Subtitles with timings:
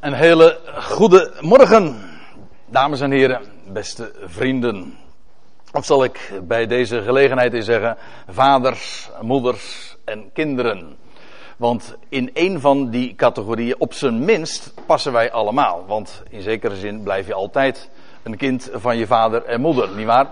[0.00, 1.96] Een hele goede morgen,
[2.66, 3.40] dames en heren,
[3.72, 4.98] beste vrienden.
[5.72, 7.96] Of zal ik bij deze gelegenheid eens zeggen,
[8.28, 10.96] vaders, moeders en kinderen.
[11.56, 15.84] Want in één van die categorieën, op zijn minst, passen wij allemaal.
[15.86, 17.90] Want in zekere zin blijf je altijd
[18.22, 20.26] een kind van je vader en moeder, nietwaar?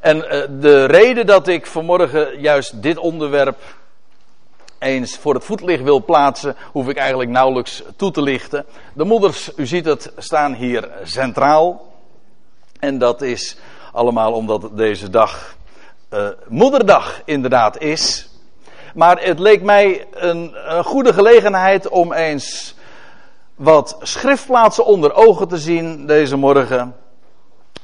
[0.00, 0.22] En uh,
[0.60, 3.58] de reden dat ik vanmorgen juist dit onderwerp
[4.80, 8.66] eens voor het voetlicht wil plaatsen, hoef ik eigenlijk nauwelijks toe te lichten.
[8.92, 11.88] De moeders, u ziet het, staan hier centraal.
[12.78, 13.56] En dat is
[13.92, 15.56] allemaal omdat deze dag
[16.14, 18.28] uh, moederdag inderdaad is.
[18.94, 22.74] Maar het leek mij een, een goede gelegenheid om eens
[23.54, 26.94] wat schriftplaatsen onder ogen te zien deze morgen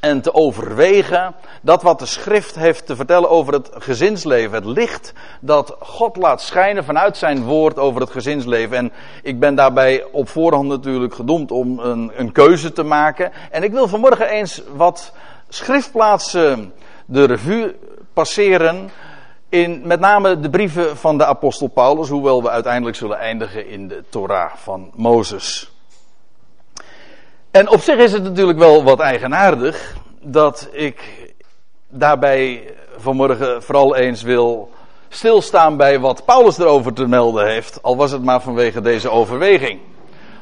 [0.01, 4.55] en te overwegen dat wat de schrift heeft te vertellen over het gezinsleven.
[4.55, 8.77] Het licht dat God laat schijnen vanuit zijn woord over het gezinsleven.
[8.77, 13.33] En ik ben daarbij op voorhand natuurlijk gedoemd om een, een keuze te maken.
[13.51, 15.13] En ik wil vanmorgen eens wat
[15.49, 16.73] schriftplaatsen
[17.07, 17.77] de revue
[18.13, 18.91] passeren.
[19.49, 23.89] In met name de brieven van de apostel Paulus, hoewel we uiteindelijk zullen eindigen in
[23.89, 25.76] de Torah van Mozes.
[27.57, 31.03] En op zich is het natuurlijk wel wat eigenaardig dat ik
[31.89, 34.71] daarbij vanmorgen vooral eens wil
[35.09, 39.81] stilstaan bij wat Paulus erover te melden heeft, al was het maar vanwege deze overweging.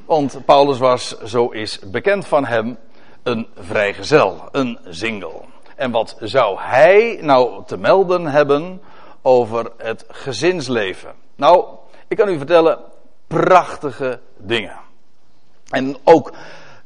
[0.07, 2.79] Want Paulus was, zo is bekend van hem,
[3.23, 5.41] een vrijgezel, een single.
[5.77, 8.83] En wat zou hij nou te melden hebben
[9.23, 11.13] over het gezinsleven?
[11.37, 11.65] Nou,
[12.09, 12.79] ik kan u vertellen,
[13.27, 14.77] prachtige dingen.
[15.71, 16.33] En ook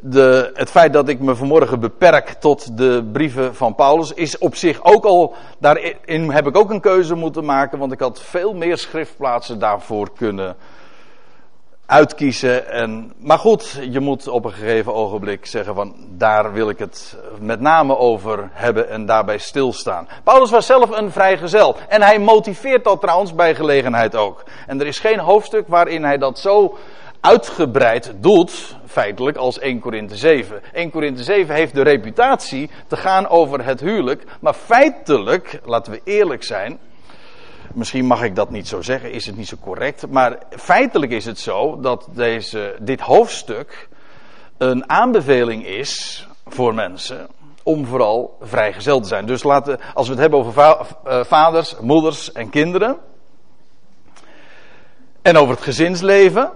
[0.01, 4.55] de, het feit dat ik me vanmorgen beperk tot de brieven van Paulus is op
[4.55, 8.55] zich ook al, daarin heb ik ook een keuze moeten maken, want ik had veel
[8.55, 10.57] meer schriftplaatsen daarvoor kunnen
[11.89, 12.71] uitkiezen.
[12.71, 17.17] En, maar goed, je moet op een gegeven ogenblik zeggen van daar wil ik het
[17.41, 20.09] met name over hebben en daarbij stilstaan.
[20.25, 24.45] Paulus was zelf een vrijgezel en hij motiveert dat trouwens bij gelegenheid ook.
[24.67, 26.77] En er is geen hoofdstuk waarin hij dat zo
[27.21, 30.63] uitgebreid doet, feitelijk, als 1 Korinthe 7.
[30.73, 36.01] 1 Korinthe 7 heeft de reputatie te gaan over het huwelijk, maar feitelijk, laten we
[36.05, 36.79] eerlijk zijn,
[37.75, 41.25] misschien mag ik dat niet zo zeggen, is het niet zo correct, maar feitelijk is
[41.25, 43.89] het zo dat deze, dit hoofdstuk
[44.59, 47.29] een aanbeveling is voor mensen
[47.63, 49.27] om vooral vrijgezel te zijn.
[49.27, 52.97] Dus laten, als we het hebben over uh, vaders, moeders en kinderen,
[55.23, 56.51] en over het gezinsleven,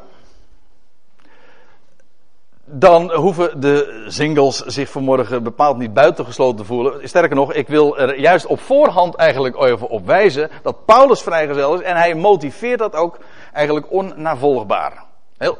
[2.74, 7.08] dan hoeven de singles zich vanmorgen bepaald niet buitengesloten te voelen.
[7.08, 11.74] Sterker nog, ik wil er juist op voorhand eigenlijk even op wijzen dat Paulus vrijgezel
[11.74, 13.18] is en hij motiveert dat ook
[13.52, 15.04] eigenlijk onnavolgbaar.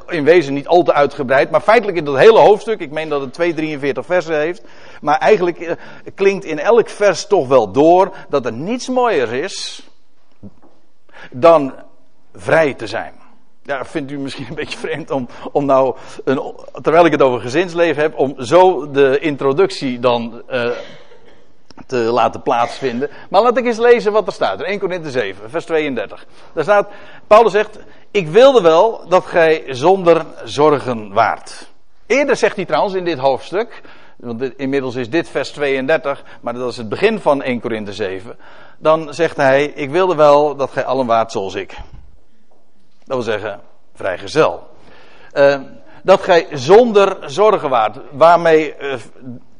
[0.07, 3.21] In wezen niet al te uitgebreid, maar feitelijk in dat hele hoofdstuk, ik meen dat
[3.21, 4.63] het 243 versen heeft,
[5.01, 5.77] maar eigenlijk eh,
[6.15, 9.89] klinkt in elk vers toch wel door dat er niets mooier is
[11.31, 11.75] dan
[12.35, 13.22] vrij te zijn.
[13.65, 17.41] Ja, vindt u misschien een beetje vreemd om, om nou, een, terwijl ik het over
[17.41, 20.71] gezinsleven heb, om zo de introductie dan uh,
[21.87, 23.11] te laten plaatsvinden.
[23.31, 24.59] Maar laat ik eens lezen wat er staat.
[24.59, 26.27] In 1 Corinthië 7, vers 32.
[26.53, 26.89] Daar staat,
[27.27, 27.79] Paulus zegt,
[28.11, 31.71] ik wilde wel dat gij zonder zorgen waart.
[32.07, 33.81] Eerder zegt hij trouwens in dit hoofdstuk,
[34.17, 38.37] want inmiddels is dit vers 32, maar dat is het begin van 1 Corinthië 7.
[38.79, 41.77] Dan zegt hij, ik wilde wel dat gij allen waart zoals ik.
[43.13, 43.61] Dat wil zeggen,
[43.95, 44.69] vrijgezel.
[45.35, 45.61] Uh,
[46.03, 47.99] dat gij zonder zorgen waart.
[48.11, 48.75] Waarmee,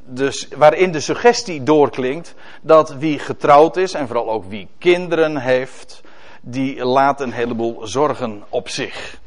[0.05, 6.01] dus, waarin de suggestie doorklinkt dat wie getrouwd is en vooral ook wie kinderen heeft,
[6.41, 9.19] die laat een heleboel zorgen op zich.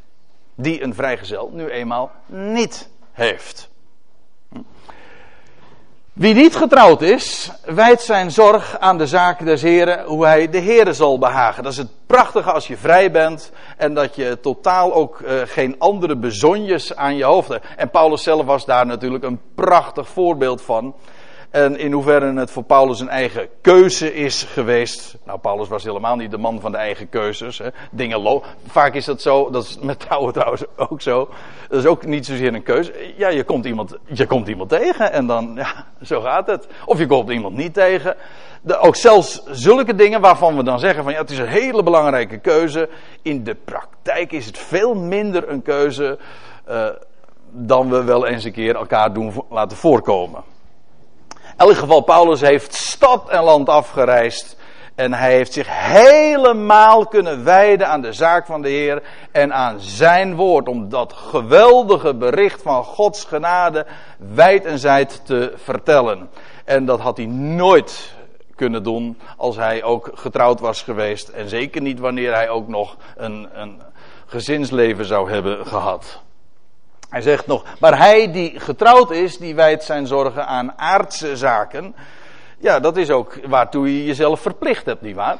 [0.55, 3.69] Die een vrijgezel nu eenmaal niet heeft.
[6.16, 10.59] Wie niet getrouwd is, wijdt zijn zorg aan de zaak des Heren, hoe hij de
[10.59, 11.62] Heren zal behagen.
[11.62, 15.75] Dat is het prachtige als je vrij bent en dat je totaal ook uh, geen
[15.78, 17.66] andere bezonjes aan je hoofd hebt.
[17.77, 20.95] En Paulus zelf was daar natuurlijk een prachtig voorbeeld van.
[21.57, 25.17] En in hoeverre het voor Paulus een eigen keuze is geweest.
[25.25, 27.59] Nou, Paulus was helemaal niet de man van de eigen keuzes.
[27.59, 27.69] Hè.
[27.91, 31.29] Dingen Vaak is dat zo, dat is met trouwen trouwens ook zo.
[31.69, 33.13] Dat is ook niet zozeer een keuze.
[33.17, 36.67] Ja, je komt iemand, je komt iemand tegen en dan, ja, zo gaat het.
[36.85, 38.17] Of je komt iemand niet tegen.
[38.81, 42.39] Ook zelfs zulke dingen waarvan we dan zeggen van ja, het is een hele belangrijke
[42.39, 42.89] keuze.
[43.23, 46.19] In de praktijk is het veel minder een keuze
[46.69, 46.87] uh,
[47.51, 50.55] dan we wel eens een keer elkaar doen laten voorkomen
[51.57, 54.57] elk geval, Paulus heeft stad en land afgereisd.
[54.95, 59.81] En hij heeft zich helemaal kunnen wijden aan de zaak van de Heer en aan
[59.81, 60.69] zijn woord.
[60.69, 63.87] Om dat geweldige bericht van Gods genade
[64.35, 66.31] wijd en zijd te vertellen.
[66.65, 68.15] En dat had hij nooit
[68.55, 71.29] kunnen doen als hij ook getrouwd was geweest.
[71.29, 73.83] En zeker niet wanneer hij ook nog een, een
[74.27, 76.23] gezinsleven zou hebben gehad.
[77.09, 81.95] Hij zegt nog, maar hij die getrouwd is, die wijdt zijn zorgen aan aardse zaken.
[82.59, 85.39] Ja, dat is ook waartoe je jezelf verplicht hebt, nietwaar?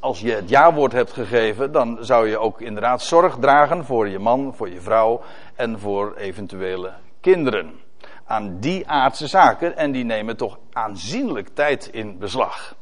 [0.00, 4.18] Als je het ja-woord hebt gegeven, dan zou je ook inderdaad zorg dragen voor je
[4.18, 5.22] man, voor je vrouw
[5.54, 7.80] en voor eventuele kinderen.
[8.24, 12.74] Aan die aardse zaken en die nemen toch aanzienlijk tijd in beslag.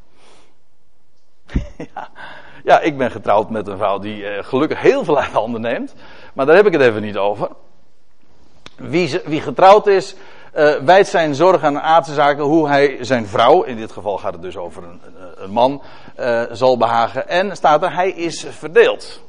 [1.95, 2.09] ja,
[2.65, 5.95] ja, ik ben getrouwd met een vrouw die eh, gelukkig heel veel uit handen neemt.
[6.35, 7.49] Maar daar heb ik het even niet over.
[8.77, 10.15] Wie, wie getrouwd is,
[10.57, 14.43] uh, zijn zorg aan aardse zaken hoe hij zijn vrouw, in dit geval gaat het
[14.43, 15.01] dus over een,
[15.37, 15.83] een man,
[16.21, 17.29] uh, zal behagen.
[17.29, 19.23] En staat er, hij is verdeeld.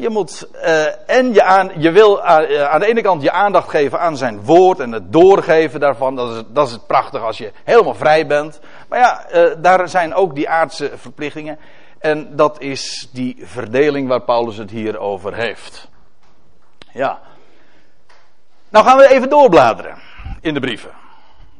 [0.00, 0.48] Je moet,
[1.06, 4.80] en je, aan, je wil aan de ene kant je aandacht geven aan zijn woord
[4.80, 6.16] en het doorgeven daarvan.
[6.16, 8.60] Dat is, dat is prachtig als je helemaal vrij bent.
[8.92, 11.58] Maar ja, daar zijn ook die aardse verplichtingen.
[11.98, 15.88] En dat is die verdeling waar Paulus het hier over heeft.
[16.92, 17.20] Ja.
[18.68, 19.98] Nou gaan we even doorbladeren
[20.40, 20.90] in de brieven.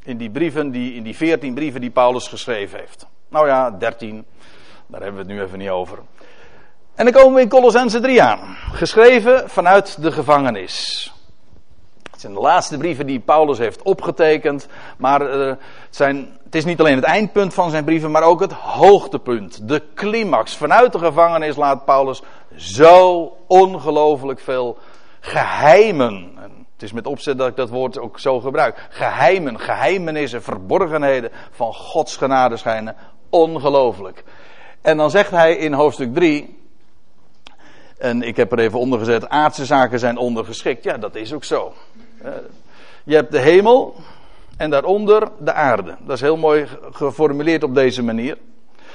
[0.02, 3.06] In die brieven, die, in die veertien brieven die Paulus geschreven heeft.
[3.28, 4.24] Nou ja, dertien.
[4.86, 5.98] Daar hebben we het nu even niet over.
[6.94, 8.56] En dan komen we in Colossense 3 aan.
[8.72, 11.12] Geschreven vanuit de gevangenis.
[12.22, 14.68] Zijn de laatste brieven die Paulus heeft opgetekend.
[14.96, 15.58] Maar het,
[15.90, 19.68] zijn, het is niet alleen het eindpunt van zijn brieven, maar ook het hoogtepunt.
[19.68, 20.56] De climax.
[20.56, 22.22] Vanuit de gevangenis laat Paulus
[22.56, 24.78] zo ongelooflijk veel
[25.20, 26.32] geheimen
[26.82, 28.86] het is met opzet dat ik dat woord ook zo gebruik.
[28.90, 32.96] Geheimen, geheimenissen, verborgenheden van Gods genade schijnen
[33.30, 34.24] ongelooflijk.
[34.80, 36.58] En dan zegt hij in hoofdstuk 3,
[37.98, 40.84] en ik heb er even onder gezet, aardse zaken zijn ondergeschikt.
[40.84, 41.72] Ja, dat is ook zo.
[42.22, 42.32] Eh,
[43.04, 43.94] je hebt de hemel
[44.56, 45.96] en daaronder de aarde.
[46.00, 48.38] Dat is heel mooi geformuleerd op deze manier.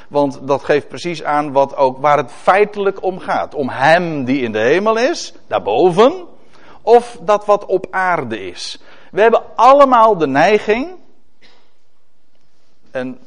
[0.07, 3.55] Want dat geeft precies aan wat ook, waar het feitelijk om gaat.
[3.55, 6.25] Om hem die in de hemel is, daarboven
[6.81, 8.79] of dat wat op aarde is.
[9.11, 10.95] We hebben allemaal de neiging,
[12.91, 13.19] en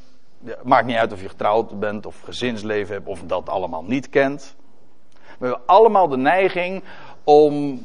[0.44, 4.08] het maakt niet uit of je getrouwd bent of gezinsleven hebt of dat allemaal niet
[4.08, 4.54] kent.
[5.38, 6.82] We hebben allemaal de neiging
[7.24, 7.84] om,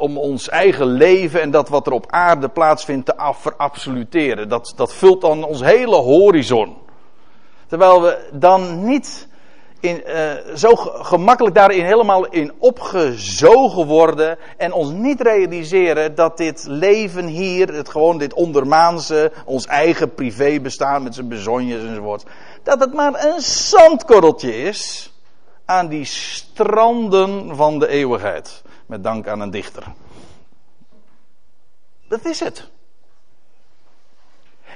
[0.00, 4.48] om ons eigen leven en dat wat er op aarde plaatsvindt te verabsoluteren.
[4.48, 6.76] Dat, dat vult dan ons hele horizon.
[7.66, 9.28] Terwijl we dan niet
[9.80, 16.64] in, uh, zo gemakkelijk daarin helemaal in opgezogen worden en ons niet realiseren dat dit
[16.68, 22.24] leven hier, het gewoon dit ondermaanse, ons eigen privé bestaan met zijn bezonjes enzovoort,
[22.62, 25.12] dat het maar een zandkorreltje is
[25.64, 28.62] aan die stranden van de eeuwigheid.
[28.90, 29.82] Met dank aan een dichter.
[32.08, 32.68] Dat is het.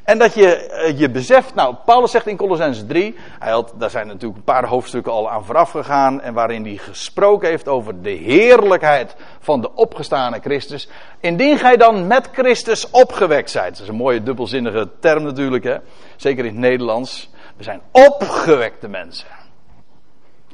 [0.05, 3.91] En dat je eh, je beseft, nou, Paulus zegt in Colossense 3, hij had, daar
[3.91, 8.03] zijn natuurlijk een paar hoofdstukken al aan vooraf gegaan, en waarin hij gesproken heeft over
[8.03, 10.89] de heerlijkheid van de opgestane Christus.
[11.21, 15.77] Indien gij dan met Christus opgewekt zijt, dat is een mooie dubbelzinnige term natuurlijk, hè?
[16.17, 17.31] zeker in het Nederlands.
[17.57, 19.44] We zijn opgewekte mensen.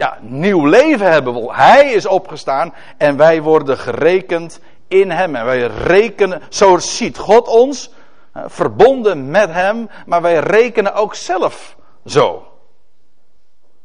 [0.01, 1.51] Ja, nieuw leven hebben.
[1.55, 5.37] Hij is opgestaan en wij worden gerekend in hem.
[5.37, 7.91] En wij rekenen, zo ziet God ons
[8.33, 12.47] verbonden met Hem, maar wij rekenen ook zelf zo.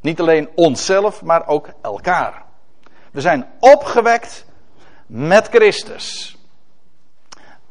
[0.02, 2.44] Niet alleen onszelf, maar ook elkaar.
[3.12, 4.46] We zijn opgewekt
[5.06, 6.38] met Christus.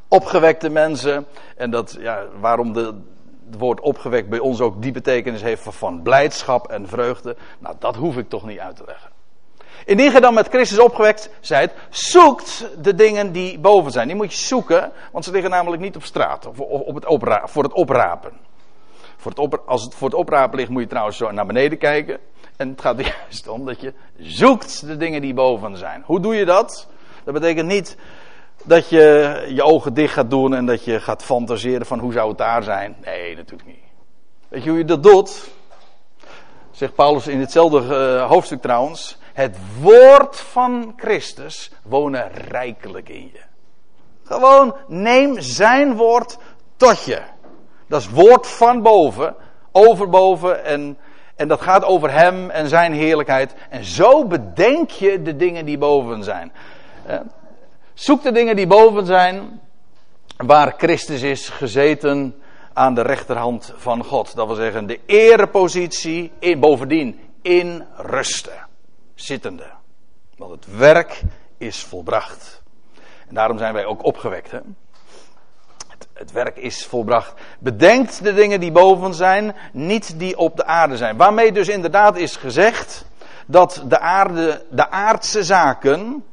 [0.09, 1.27] Opgewekte mensen,
[1.57, 3.01] en dat, ja, waarom de,
[3.47, 7.97] het woord opgewekt bij ons ook die betekenis heeft van blijdschap en vreugde, nou dat
[7.97, 9.11] hoef ik toch niet uit te leggen.
[9.85, 14.07] Indien je dan met Christus opgewekt zijt, zoekt de dingen die boven zijn.
[14.07, 17.47] Die moet je zoeken, want ze liggen namelijk niet op straat of op het opra
[17.47, 18.33] voor het oprapen.
[19.17, 22.19] Voor het als het voor het oprapen ligt, moet je trouwens zo naar beneden kijken.
[22.57, 26.03] En het gaat er juist om dat je zoekt de dingen die boven zijn.
[26.07, 26.89] Hoe doe je dat?
[27.25, 27.97] Dat betekent niet
[28.65, 32.29] dat je je ogen dicht gaat doen en dat je gaat fantaseren van hoe zou
[32.29, 32.97] het daar zijn.
[33.05, 33.83] Nee, natuurlijk niet.
[34.49, 35.51] Weet je hoe je dat doet?
[36.71, 39.19] Zegt Paulus in hetzelfde uh, hoofdstuk trouwens.
[39.33, 43.41] Het woord van Christus wonen rijkelijk in je.
[44.25, 46.39] Gewoon neem zijn woord
[46.77, 47.21] tot je.
[47.87, 49.35] Dat is woord van boven,
[49.73, 50.99] overboven en,
[51.37, 53.55] en dat gaat over hem en zijn heerlijkheid.
[53.71, 56.53] En zo bedenk je de dingen die boven zijn.
[57.95, 59.61] Zoek de dingen die boven zijn,
[60.37, 64.35] waar Christus is gezeten aan de rechterhand van God.
[64.35, 68.67] Dat wil zeggen de erepositie, in, bovendien in rusten,
[69.15, 69.67] zittende.
[70.37, 71.23] Want het werk
[71.59, 72.63] is volbracht.
[73.29, 74.51] En daarom zijn wij ook opgewekt.
[74.51, 74.61] Hè?
[75.89, 77.41] Het, het werk is volbracht.
[77.59, 81.17] Bedenkt de dingen die boven zijn, niet die op de aarde zijn.
[81.17, 83.05] Waarmee dus inderdaad is gezegd
[83.47, 86.25] dat de aarde, de aardse zaken,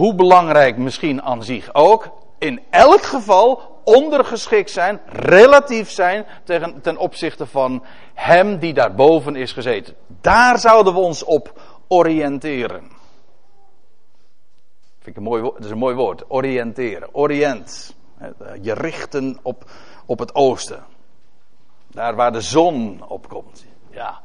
[0.00, 6.26] hoe belangrijk misschien aan zich ook, in elk geval ondergeschikt zijn, relatief zijn
[6.82, 9.94] ten opzichte van Hem die daarboven is gezeten.
[10.06, 12.90] Daar zouden we ons op oriënteren.
[14.98, 17.08] Vind ik een mooi, dat is een mooi woord, oriënteren.
[17.14, 17.94] Orient.
[18.62, 19.70] Je richten op,
[20.06, 20.84] op het oosten.
[21.86, 23.64] Daar waar de zon op komt.
[23.90, 24.20] Ja.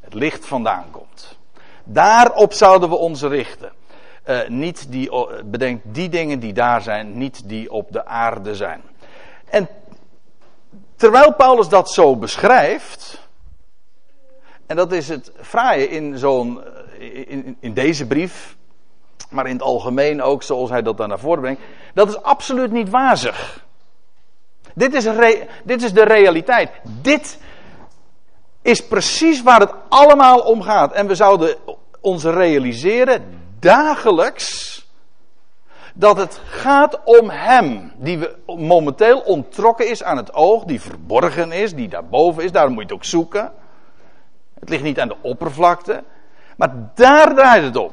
[0.00, 1.38] Het licht vandaan komt.
[1.84, 3.77] Daarop zouden we ons richten.
[4.28, 5.10] Uh, niet die,
[5.44, 8.82] bedenk die dingen die daar zijn, niet die op de aarde zijn.
[9.44, 9.68] En
[10.96, 13.28] terwijl Paulus dat zo beschrijft,
[14.66, 16.60] en dat is het fraaie in zo'n,
[16.98, 18.56] in, in deze brief,
[19.30, 21.60] maar in het algemeen ook zoals hij dat dan naar voren brengt,
[21.94, 23.64] dat is absoluut niet wazig.
[24.74, 25.08] Dit is,
[25.64, 26.70] dit is de realiteit.
[27.02, 27.38] Dit
[28.62, 30.92] is precies waar het allemaal om gaat.
[30.92, 31.56] En we zouden
[32.00, 34.76] ons realiseren, dagelijks
[35.94, 41.74] dat het gaat om Hem, die momenteel ontrokken is aan het oog, die verborgen is,
[41.74, 43.52] die daarboven is, daarom moet je het ook zoeken.
[44.60, 46.04] Het ligt niet aan de oppervlakte,
[46.56, 47.90] maar daar draait het om.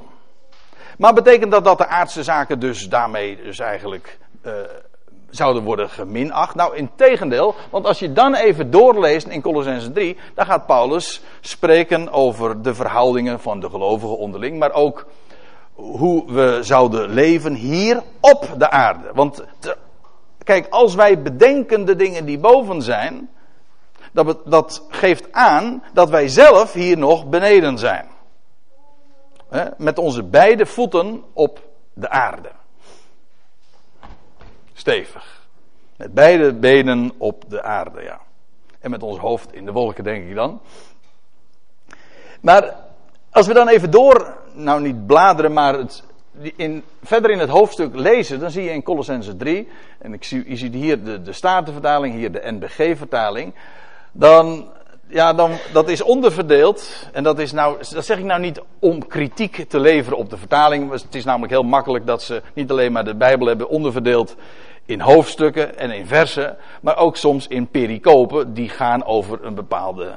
[0.98, 4.54] Maar betekent dat dat de aardse zaken dus daarmee dus eigenlijk uh,
[5.30, 6.56] zouden worden geminacht?
[6.56, 11.22] Nou, in tegendeel, want als je dan even doorleest in Colossense 3, dan gaat Paulus
[11.42, 15.06] spreken over de verhoudingen van de gelovigen onderling, maar ook
[15.76, 19.12] hoe we zouden leven hier op de aarde.
[19.14, 19.44] Want
[20.44, 23.30] kijk, als wij bedenken de dingen die boven zijn,
[24.12, 28.08] dat, dat geeft aan dat wij zelf hier nog beneden zijn.
[29.78, 32.52] met onze beide voeten op de aarde.
[34.74, 35.44] Stevig.
[35.98, 38.20] Met beide benen op de aarde, ja.
[38.80, 40.62] En met ons hoofd in de wolken, denk ik dan.
[42.42, 42.76] Maar
[43.30, 46.04] als we dan even door nou niet bladeren, maar het,
[46.56, 49.68] in, verder in het hoofdstuk lezen, dan zie je in Colossense 3,
[50.00, 53.54] en ik zie, je ziet hier de, de Statenvertaling, hier de NBG-vertaling,
[54.12, 54.68] dan,
[55.08, 59.08] ja, dan, dat is onderverdeeld, en dat is nou, dat zeg ik nou niet om
[59.08, 62.92] kritiek te leveren op de vertaling, het is namelijk heel makkelijk dat ze niet alleen
[62.92, 64.36] maar de Bijbel hebben onderverdeeld
[64.86, 70.14] in hoofdstukken en in versen, maar ook soms in pericopen, die gaan over een bepaalde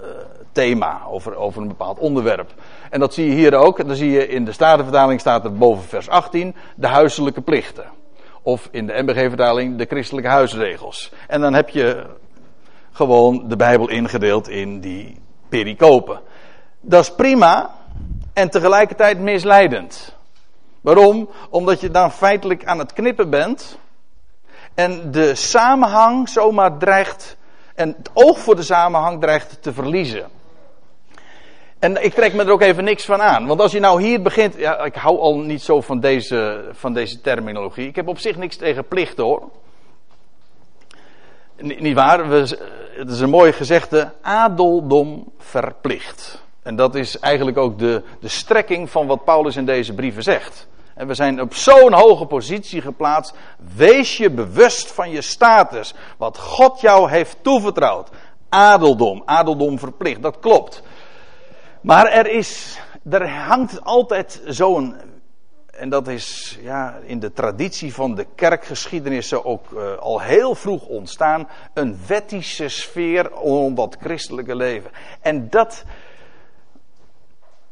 [0.00, 0.06] uh,
[0.52, 2.54] thema, over, over een bepaald onderwerp.
[2.94, 3.86] En dat zie je hier ook.
[3.86, 7.84] Dan zie je in de Statenvertaling staat er boven vers 18 de huiselijke plichten.
[8.42, 11.12] Of in de MBG-vertaling de christelijke huisregels.
[11.28, 12.06] En dan heb je
[12.92, 16.20] gewoon de Bijbel ingedeeld in die pericopen.
[16.80, 17.74] Dat is prima
[18.32, 20.16] en tegelijkertijd misleidend.
[20.80, 21.30] Waarom?
[21.50, 23.78] Omdat je dan feitelijk aan het knippen bent
[24.74, 27.36] en de samenhang zomaar dreigt
[27.74, 30.26] en het oog voor de samenhang dreigt te verliezen.
[31.84, 33.46] En ik trek me er ook even niks van aan.
[33.46, 34.56] Want als je nou hier begint.
[34.56, 37.88] Ja, ik hou al niet zo van deze, van deze terminologie.
[37.88, 39.42] Ik heb op zich niks tegen plicht hoor.
[41.60, 42.28] niet waar?
[42.28, 42.36] We,
[42.96, 44.12] het is een mooi gezegde.
[44.22, 46.42] Adeldom verplicht.
[46.62, 50.66] En dat is eigenlijk ook de, de strekking van wat Paulus in deze brieven zegt.
[50.94, 53.34] En we zijn op zo'n hoge positie geplaatst.
[53.76, 55.94] Wees je bewust van je status.
[56.16, 58.08] Wat God jou heeft toevertrouwd.
[58.48, 60.82] Adeldom, adeldom verplicht, dat klopt.
[61.84, 62.78] Maar er is,
[63.10, 64.94] er hangt altijd zo'n,
[65.70, 70.54] en dat is ja, in de traditie van de kerkgeschiedenis zo ook uh, al heel
[70.54, 74.90] vroeg ontstaan, een wettische sfeer om dat christelijke leven.
[75.20, 75.84] En dat,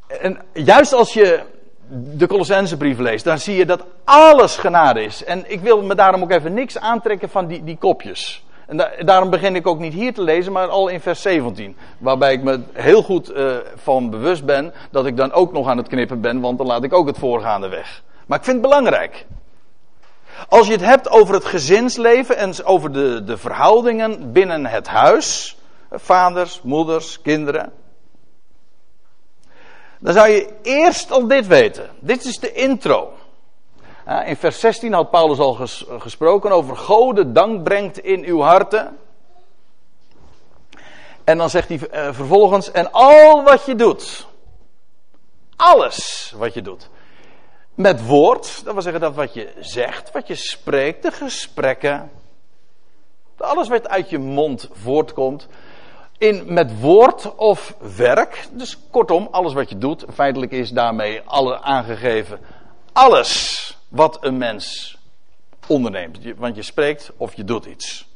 [0.06, 1.42] en juist als je
[1.88, 5.24] de Colossensebrief leest, dan zie je dat alles genade is.
[5.24, 8.44] En ik wil me daarom ook even niks aantrekken van die, die kopjes.
[8.72, 11.76] En daarom begin ik ook niet hier te lezen, maar al in vers 17.
[11.98, 15.76] Waarbij ik me heel goed uh, van bewust ben dat ik dan ook nog aan
[15.76, 18.02] het knippen ben, want dan laat ik ook het voorgaande weg.
[18.26, 19.26] Maar ik vind het belangrijk.
[20.48, 25.56] Als je het hebt over het gezinsleven en over de, de verhoudingen binnen het huis,
[25.90, 27.72] vaders, moeders, kinderen,
[29.98, 31.90] dan zou je eerst al dit weten.
[32.00, 33.12] Dit is de intro.
[34.26, 35.54] In vers 16 had Paulus al
[35.98, 38.98] gesproken over Gode dank brengt in uw harten.
[41.24, 44.26] En dan zegt hij eh, vervolgens, en al wat je doet,
[45.56, 46.88] alles wat je doet,
[47.74, 52.10] met woord, dat wil zeggen dat wat je zegt, wat je spreekt, de gesprekken,
[53.36, 55.48] Alles wat uit je mond voortkomt.
[56.18, 58.46] In, met woord of werk.
[58.52, 60.04] Dus kortom, alles wat je doet.
[60.12, 62.40] Feitelijk is daarmee alle aangegeven.
[62.92, 64.96] Alles wat een mens
[65.66, 66.18] onderneemt.
[66.36, 68.08] Want je spreekt of je doet iets.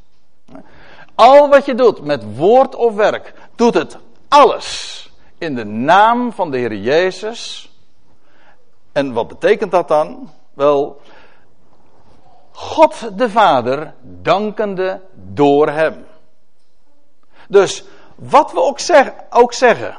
[1.14, 6.50] Al wat je doet met woord of werk, doet het alles in de naam van
[6.50, 7.70] de Heer Jezus.
[8.92, 10.30] En wat betekent dat dan?
[10.54, 11.00] Wel,
[12.50, 16.06] God de Vader dankende door Hem.
[17.48, 18.78] Dus wat we ook,
[19.30, 19.96] ook zeggen,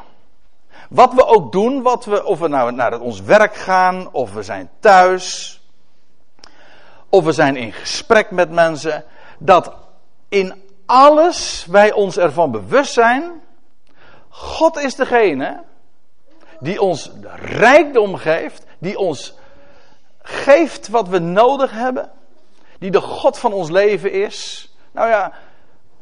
[0.90, 4.44] wat we ook doen, wat we, of we nou naar ons werk gaan, of we
[4.44, 5.57] zijn thuis,
[7.10, 9.04] of we zijn in gesprek met mensen,
[9.40, 9.74] dat
[10.30, 13.42] in alles wij ons ervan bewust zijn
[14.38, 15.64] God is degene
[16.60, 19.38] die ons rijkdom geeft, die ons
[20.22, 22.10] geeft wat we nodig hebben,
[22.80, 24.70] die de God van ons leven is.
[24.92, 25.32] Nou ja,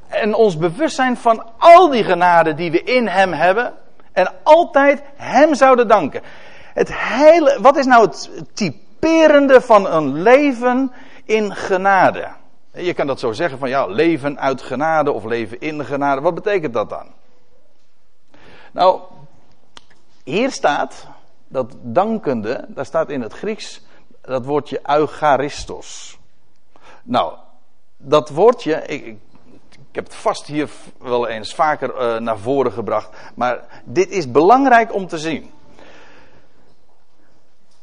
[0.07, 3.73] en ons bewustzijn van al die genade die we in Hem hebben
[4.11, 6.21] en altijd Hem zouden danken.
[6.73, 8.29] Het hele, wat is nou het
[9.05, 10.91] typerende van een leven
[11.23, 12.27] in genade?
[12.71, 16.21] Je kan dat zo zeggen van ja, leven uit genade of leven in genade.
[16.21, 17.07] Wat betekent dat dan?
[18.71, 19.01] Nou,
[20.23, 21.07] hier staat
[21.47, 23.81] dat dankende, daar staat in het Grieks
[24.21, 26.19] dat woordje eucharistos.
[27.03, 27.33] Nou,
[27.97, 29.17] dat woordje, ik, ik,
[29.91, 34.93] heb het vast hier wel eens vaker uh, naar voren gebracht, maar dit is belangrijk
[34.93, 35.51] om te zien.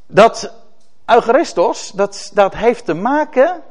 [0.07, 0.62] Dat
[1.07, 3.63] eucharistos, dat, dat heeft te maken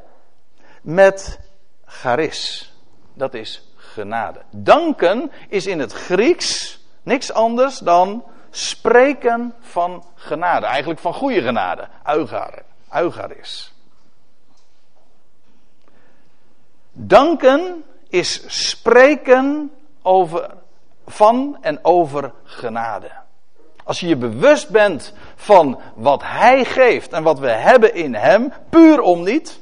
[0.82, 1.38] met
[1.84, 2.72] charis.
[3.14, 4.42] Dat is genade.
[4.50, 10.66] Danken is in het Grieks Niks anders dan spreken van genade.
[10.66, 11.88] Eigenlijk van goede genade.
[12.06, 12.62] Eugar,
[12.92, 13.74] eugaris.
[16.92, 19.72] Danken is spreken
[20.02, 20.50] over,
[21.06, 23.10] van en over genade.
[23.84, 28.52] Als je je bewust bent van wat Hij geeft en wat we hebben in Hem,
[28.70, 29.60] puur om niet,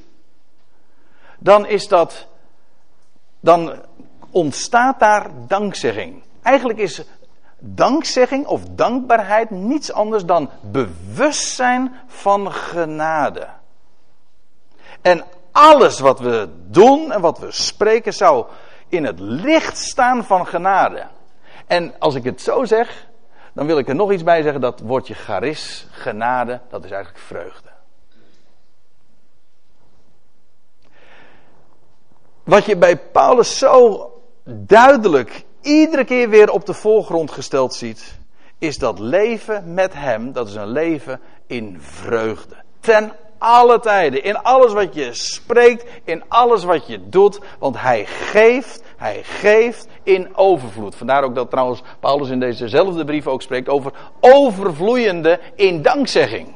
[1.39, 2.27] dan is dat,
[3.41, 3.75] dan
[4.31, 6.23] ontstaat daar dankzegging.
[6.43, 7.03] Eigenlijk is
[7.59, 13.47] dankzegging of dankbaarheid niets anders dan bewustzijn van genade.
[15.03, 18.47] En alles wat we doen en wat we spreken zou
[18.89, 21.07] in het licht staan van genade.
[21.67, 23.09] En als ik het zo zeg,
[23.61, 24.61] dan wil ik er nog iets bij zeggen.
[24.61, 27.69] Dat woordje charis, genade, dat is eigenlijk vreugde.
[32.45, 34.11] Wat je bij Paulus zo
[34.45, 38.19] duidelijk iedere keer weer op de voorgrond gesteld ziet,
[38.59, 42.57] is dat leven met Hem, dat is een leven in vreugde.
[42.81, 48.07] Ten alle tijden, in alles wat je spreekt, in alles wat je doet, want Hij
[48.07, 50.95] geeft, Hij geeft in overvloed.
[50.95, 56.55] Vandaar ook dat trouwens Paulus in dezezelfde brief ook spreekt over overvloeiende in dankzegging.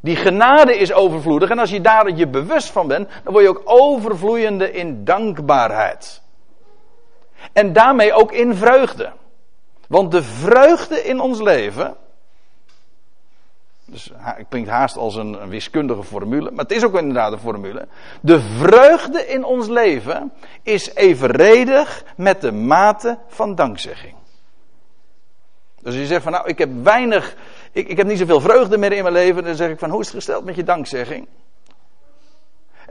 [0.00, 3.50] Die genade is overvloedig en als je daar je bewust van bent, dan word je
[3.50, 6.22] ook overvloeiende in dankbaarheid.
[7.52, 9.12] En daarmee ook in vreugde.
[9.88, 11.96] Want de vreugde in ons leven.
[13.94, 17.88] Dus het klinkt haast als een, wiskundige formule, maar het is ook inderdaad een formule.
[18.20, 24.14] De vreugde in ons leven is evenredig met de mate van dankzegging.
[25.82, 27.36] Dus je zegt van nou, ik heb weinig,
[27.72, 29.44] ik, ik heb niet zoveel vreugde meer in mijn leven.
[29.44, 31.28] Dan zeg ik van hoe is het gesteld met je dankzegging?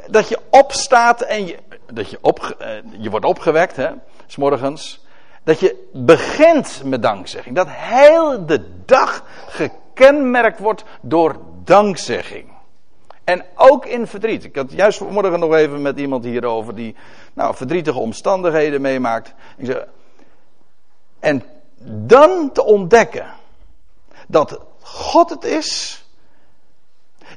[0.07, 1.57] Dat je opstaat en je,
[1.93, 3.89] dat je, op, eh, je wordt opgewekt, hè
[4.37, 5.05] morgens,
[5.43, 7.55] dat je begint met dankzegging.
[7.55, 9.23] Dat heel de dag
[9.93, 12.51] gekenmerkt wordt door dankzegging.
[13.23, 14.43] En ook in verdriet.
[14.43, 16.95] Ik had juist vanmorgen nog even met iemand hierover die
[17.33, 19.33] nou, verdrietige omstandigheden meemaakt.
[19.57, 19.87] Ik
[21.19, 21.43] en
[21.85, 23.25] dan te ontdekken
[24.27, 26.03] dat God het is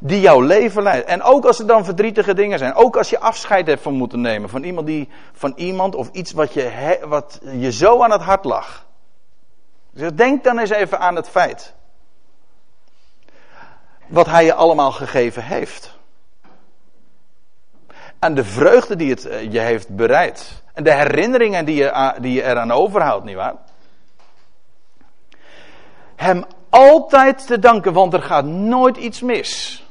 [0.00, 1.06] die jouw leven leidt.
[1.06, 2.74] En ook als er dan verdrietige dingen zijn.
[2.74, 6.32] Ook als je afscheid hebt van moeten nemen van iemand, die, van iemand of iets
[6.32, 8.86] wat je, wat je zo aan het hart lag.
[10.14, 11.74] Denk dan eens even aan het feit.
[14.06, 15.94] Wat hij je allemaal gegeven heeft.
[18.18, 20.62] En de vreugde die het eh, je heeft bereid.
[20.74, 23.54] En de herinneringen die je, die je eraan overhoudt, nietwaar?
[26.16, 29.84] Hem altijd te danken, want er gaat nooit iets mis.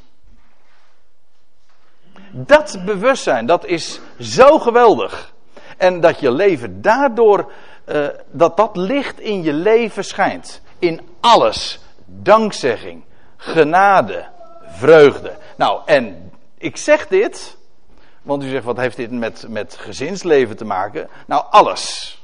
[2.31, 5.33] Dat bewustzijn, dat is zo geweldig.
[5.77, 7.51] En dat je leven daardoor,
[7.85, 10.61] uh, dat dat licht in je leven schijnt.
[10.79, 11.79] In alles.
[12.05, 13.03] Dankzegging,
[13.37, 14.25] genade,
[14.65, 15.37] vreugde.
[15.57, 17.57] Nou, en ik zeg dit,
[18.25, 21.09] Want u zegt, wat heeft dit met, met gezinsleven te maken?
[21.27, 22.17] Nou, alles.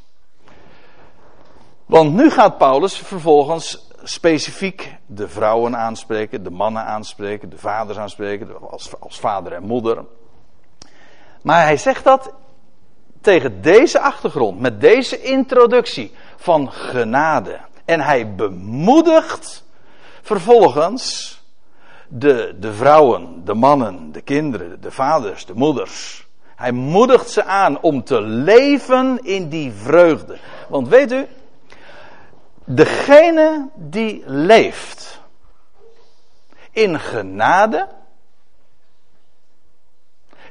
[1.86, 8.70] Want nu gaat Paulus vervolgens specifiek de vrouwen aanspreken, de mannen aanspreken, de vaders aanspreken,
[8.70, 10.06] als, als vader en moeder.
[11.42, 12.34] Maar hij zegt dat
[13.22, 17.60] tegen deze achtergrond, met deze introductie van genade.
[17.86, 19.64] En hij bemoedigt
[20.22, 21.40] vervolgens
[22.08, 26.28] de, de vrouwen, de mannen, de kinderen, de vaders, de moeders.
[26.56, 30.38] Hij moedigt ze aan om te leven in die vreugde.
[30.70, 31.28] Want weet u,
[32.66, 35.20] degene die leeft
[36.72, 37.88] in genade,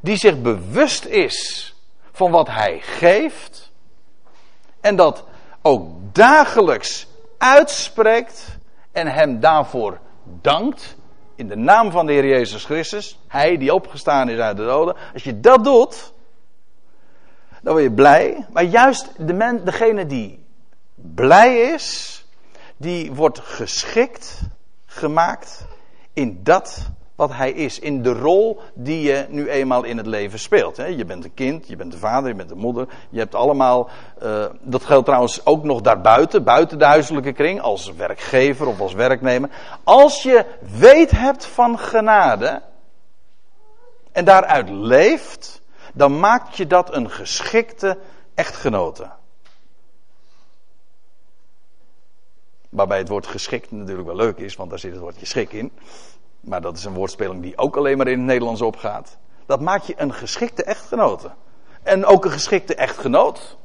[0.03, 1.75] die zich bewust is
[2.13, 3.73] van wat hij geeft
[4.81, 5.25] en dat
[5.63, 7.07] ook dagelijks
[7.39, 8.50] uitspreekt
[8.93, 10.97] en hem daarvoor dankt
[11.35, 14.97] in de naam van de Heer Jezus Christus, hij die opgestaan is uit de doden.
[15.13, 16.13] Als je dat doet,
[17.63, 18.47] dan word je blij.
[18.53, 20.45] Maar juist de men, degene die
[20.95, 22.19] blij is,
[22.77, 24.41] die wordt geschikt
[24.87, 25.67] gemaakt
[26.13, 27.79] in dat wat hij is.
[27.79, 30.77] In de rol die je nu eenmaal in het leven speelt.
[30.77, 32.89] Je bent een kind, je bent een vader, je bent een moeder.
[33.11, 33.89] Je hebt allemaal,
[34.23, 38.93] uh, dat geldt trouwens ook nog daarbuiten, buiten de huiselijke kring, als werkgever of als
[38.93, 39.51] werknemer.
[39.85, 40.47] Als je
[40.79, 42.63] weet hebt van genade
[44.13, 45.63] en daaruit leeft,
[45.95, 47.99] dan maakt je dat een geschikte
[48.35, 49.11] echtgenote.
[52.69, 55.73] Waarbij het woord geschikt natuurlijk wel leuk is, want daar zit het woordje schik in.
[56.41, 59.17] Maar dat is een woordspeling die ook alleen maar in het Nederlands opgaat.
[59.47, 61.31] Dat maakt je een geschikte echtgenote.
[61.83, 63.57] En ook een geschikte echtgenoot.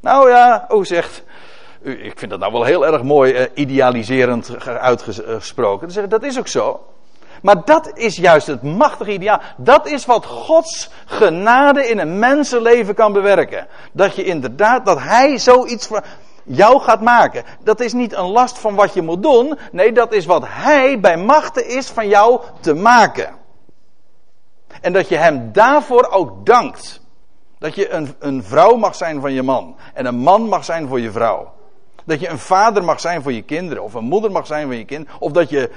[0.00, 1.22] Nou ja, hoe zegt.
[1.80, 6.08] Ik vind dat nou wel heel erg mooi eh, idealiserend uitgesproken.
[6.08, 6.80] Dat is ook zo.
[7.42, 9.40] Maar dat is juist het machtige ideaal.
[9.56, 13.66] Dat is wat Gods genade in een mensenleven kan bewerken.
[13.92, 15.88] Dat je inderdaad, dat Hij zoiets
[16.44, 17.44] jou gaat maken.
[17.62, 19.58] Dat is niet een last van wat je moet doen.
[19.72, 23.34] Nee, dat is wat Hij bij machten is van jou te maken.
[24.80, 27.02] En dat je Hem daarvoor ook dankt.
[27.58, 29.76] Dat je een, een vrouw mag zijn van je man.
[29.94, 31.52] En een man mag zijn voor je vrouw.
[32.04, 33.82] Dat je een vader mag zijn voor je kinderen.
[33.82, 35.08] Of een moeder mag zijn voor je kind.
[35.18, 35.70] Of dat je,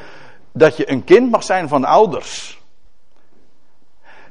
[0.52, 2.62] dat je een kind mag zijn van ouders.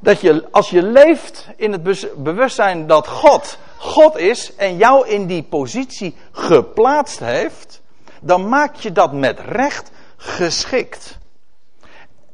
[0.00, 1.82] Dat je, als je leeft in het
[2.16, 7.82] bewustzijn dat God God is en jou in die positie geplaatst heeft,
[8.20, 11.18] dan maak je dat met recht geschikt.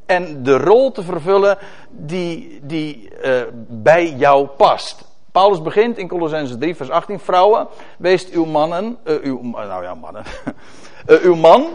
[0.07, 1.59] En de rol te vervullen
[1.91, 5.05] die, die uh, bij jou past.
[5.33, 7.21] Paulus begint in Colossense 3, vers 18.
[7.21, 10.25] Vrouwen, wees uw mannen, uh, uw, nou ja, mannen.
[11.29, 11.67] uw man,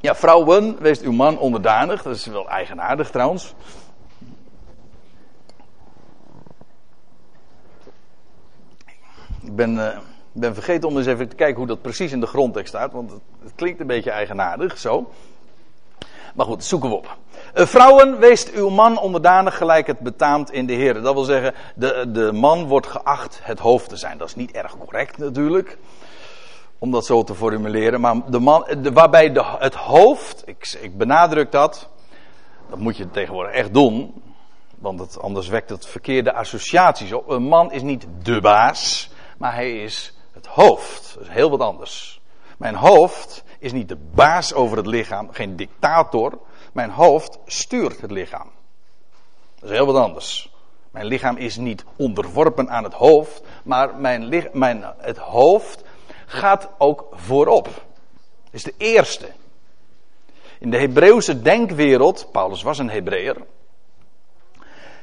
[0.00, 2.02] ja, vrouwen, wees uw man onderdanig.
[2.02, 3.54] Dat is wel eigenaardig trouwens.
[9.48, 9.98] Ik ben, uh,
[10.32, 13.10] ben vergeten om eens even te kijken hoe dat precies in de grondtekst staat, want
[13.10, 15.10] het, klinkt een beetje eigenaardig zo.
[16.34, 17.16] Maar goed, zoeken we op.
[17.54, 21.02] Uh, vrouwen, wees uw man onderdanig gelijk het betaamt in de Heer.
[21.02, 24.18] Dat wil zeggen, de, de man wordt geacht het hoofd te zijn.
[24.18, 25.78] Dat is niet erg correct natuurlijk,
[26.78, 28.00] om dat zo te formuleren.
[28.00, 31.88] Maar de man, waarbij de, het hoofd, ik, ik benadruk dat,
[32.70, 34.22] dat moet je tegenwoordig echt doen.
[34.78, 37.30] Want anders wekt het verkeerde associaties op.
[37.30, 41.14] Een man is niet de baas maar hij is het hoofd.
[41.14, 42.20] Dat is heel wat anders.
[42.56, 46.38] Mijn hoofd is niet de baas over het lichaam, geen dictator.
[46.72, 48.50] Mijn hoofd stuurt het lichaam.
[49.54, 50.52] Dat is heel wat anders.
[50.90, 55.84] Mijn lichaam is niet onderworpen aan het hoofd, maar mijn, mijn, het hoofd
[56.26, 57.68] gaat ook voorop.
[58.50, 59.28] Is de eerste.
[60.58, 63.36] In de Hebreeuwse denkwereld, Paulus was een Hebreeër.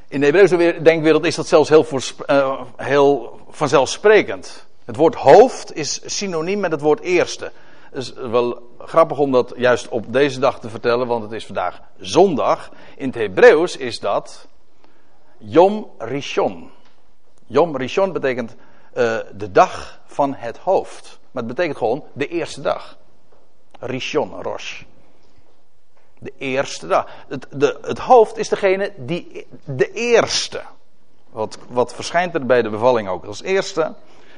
[0.08, 1.86] In de Hebreeuwse denkwereld is dat zelfs heel,
[2.28, 4.66] uh, heel vanzelfsprekend.
[4.86, 7.52] Het woord hoofd is synoniem met het woord eerste.
[7.92, 11.46] Het is wel grappig om dat juist op deze dag te vertellen, want het is
[11.46, 12.72] vandaag zondag.
[12.96, 14.48] In het Hebreeuws is dat
[15.38, 16.70] Yom Rishon.
[17.46, 18.56] Yom Rishon betekent
[18.98, 21.20] uh, de dag van het hoofd.
[21.32, 22.98] Maar het betekent gewoon de eerste dag.
[23.80, 24.84] Rishon, Rosh.
[26.20, 27.08] De eerste dag.
[27.28, 30.62] Het, de, het hoofd is degene die de eerste.
[31.30, 33.94] Wat, wat verschijnt er bij de bevalling ook als eerste?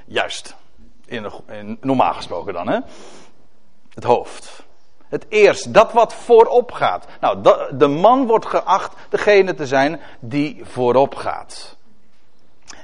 [0.06, 0.56] Juist.
[1.06, 2.80] In, in, normaal gesproken dan, hè?
[3.94, 4.66] Het hoofd.
[5.08, 7.08] Het eerst, dat wat voorop gaat.
[7.22, 7.42] Nou,
[7.78, 11.77] de man wordt geacht degene te zijn die voorop gaat.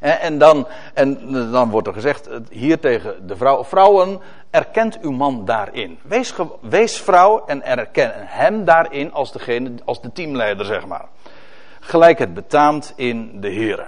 [0.04, 5.46] En dan, en dan wordt er gezegd hier tegen de vrouw, vrouwen, erkent uw man
[5.46, 6.00] daarin.
[6.02, 11.06] Wees, wees vrouw en erken hem daarin als degene, als de teamleider, zeg maar.
[11.80, 13.86] gelijk het betaamt in de Here.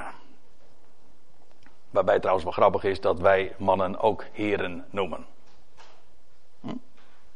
[1.89, 5.25] Waarbij trouwens wel grappig is dat wij mannen ook heren noemen.
[6.61, 6.73] Hm?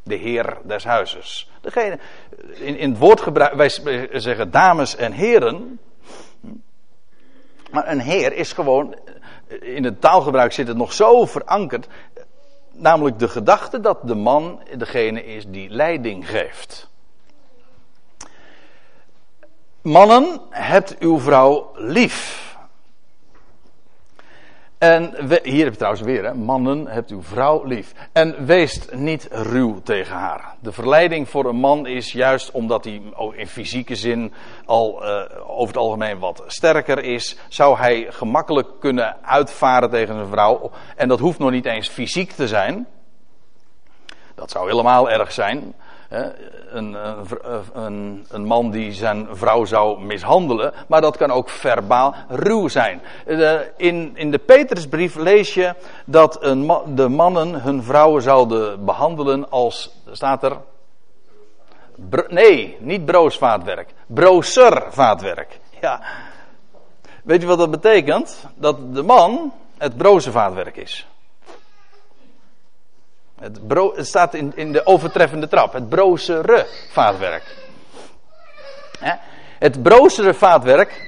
[0.04, 1.52] De heer des huizes.
[1.62, 2.00] Degene,
[2.54, 3.70] in, in het woordgebruik, wij
[4.20, 5.80] zeggen dames en heren.
[7.70, 8.96] Maar een heer is gewoon,
[9.62, 11.88] in het taalgebruik zit het nog zo verankerd.
[12.72, 16.90] Namelijk de gedachte dat de man degene is die leiding geeft.
[19.82, 22.49] Mannen, hebt uw vrouw lief.
[24.80, 25.14] En
[25.44, 27.94] hier heb je trouwens weer, hè, mannen, hebt uw vrouw lief.
[28.12, 30.56] En wees niet ruw tegen haar.
[30.60, 33.02] De verleiding voor een man is juist omdat hij
[33.36, 34.34] in fysieke zin
[34.66, 40.28] al uh, over het algemeen wat sterker is, zou hij gemakkelijk kunnen uitvaren tegen zijn
[40.28, 40.72] vrouw.
[40.96, 42.88] En dat hoeft nog niet eens fysiek te zijn.
[44.36, 45.74] Dat zou helemaal erg zijn
[46.10, 46.98] een,
[47.74, 53.02] een, een, man die zijn vrouw zou mishandelen, maar dat kan ook verbaal ruw zijn.
[53.78, 59.90] In, in de Petrusbrief lees je dat een, de mannen hun vrouwen zouden behandelen als,
[60.12, 60.58] staat er,
[62.28, 65.60] nee, niet broosvaatwerk, brooservaatwerk.
[65.82, 66.02] Ja.
[67.24, 68.46] Weet je wat dat betekent?
[68.56, 71.08] Dat de man het brozenvaatwerk is.
[73.40, 75.74] Het, staat in, in de overtreffende trap.
[75.74, 77.44] Het brozere vaatwerk.
[79.60, 81.08] Het brozere vaatwerk.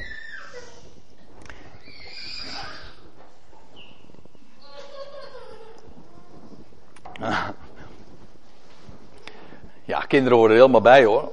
[9.83, 11.31] Ja, kinderen horen er helemaal bij hoor.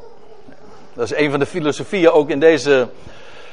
[0.95, 2.89] Dat is een van de filosofieën ook in deze,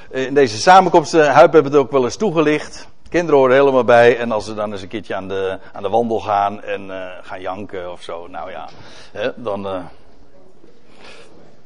[0.10, 1.12] in deze samenkomst.
[1.12, 2.88] Huip hebben het ook wel eens toegelicht.
[3.16, 4.18] Kinderen horen helemaal bij.
[4.18, 7.08] En als ze dan eens een keertje aan de, aan de wandel gaan en uh,
[7.22, 8.28] gaan janken of zo.
[8.28, 8.70] Nou ja,
[9.12, 9.66] hè, dan.
[9.66, 9.84] Uh,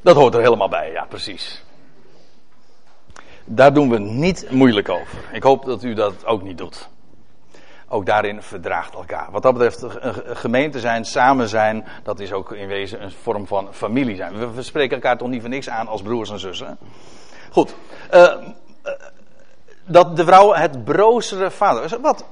[0.00, 1.64] dat hoort er helemaal bij, ja, precies.
[3.44, 5.18] Daar doen we niet moeilijk over.
[5.32, 6.88] Ik hoop dat u dat ook niet doet.
[7.88, 9.30] Ook daarin verdraagt elkaar.
[9.30, 13.46] Wat dat betreft, een gemeente zijn, samen zijn, dat is ook in wezen een vorm
[13.46, 14.54] van familie zijn.
[14.54, 16.78] We, spreken elkaar toch niet voor niks aan als broers en zussen.
[17.50, 17.74] Goed.
[18.14, 18.32] Uh,
[19.90, 22.00] dat de vrouw het brozere vader.
[22.00, 22.24] Wat?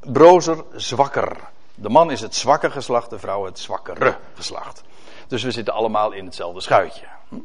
[0.00, 1.36] Brozer, zwakker.
[1.74, 4.82] De man is het zwakke geslacht, de vrouw het zwakkere geslacht.
[5.28, 7.06] Dus we zitten allemaal in hetzelfde schuitje.
[7.28, 7.36] Hm?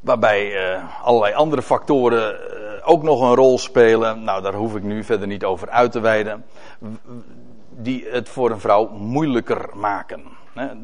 [0.00, 4.24] Waarbij uh, allerlei andere factoren uh, ook nog een rol spelen.
[4.24, 6.44] Nou, daar hoef ik nu verder niet over uit te wijden.
[7.70, 10.22] Die het voor een vrouw moeilijker maken.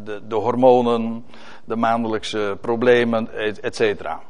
[0.05, 1.27] De, de hormonen,
[1.65, 4.21] de maandelijkse problemen, et cetera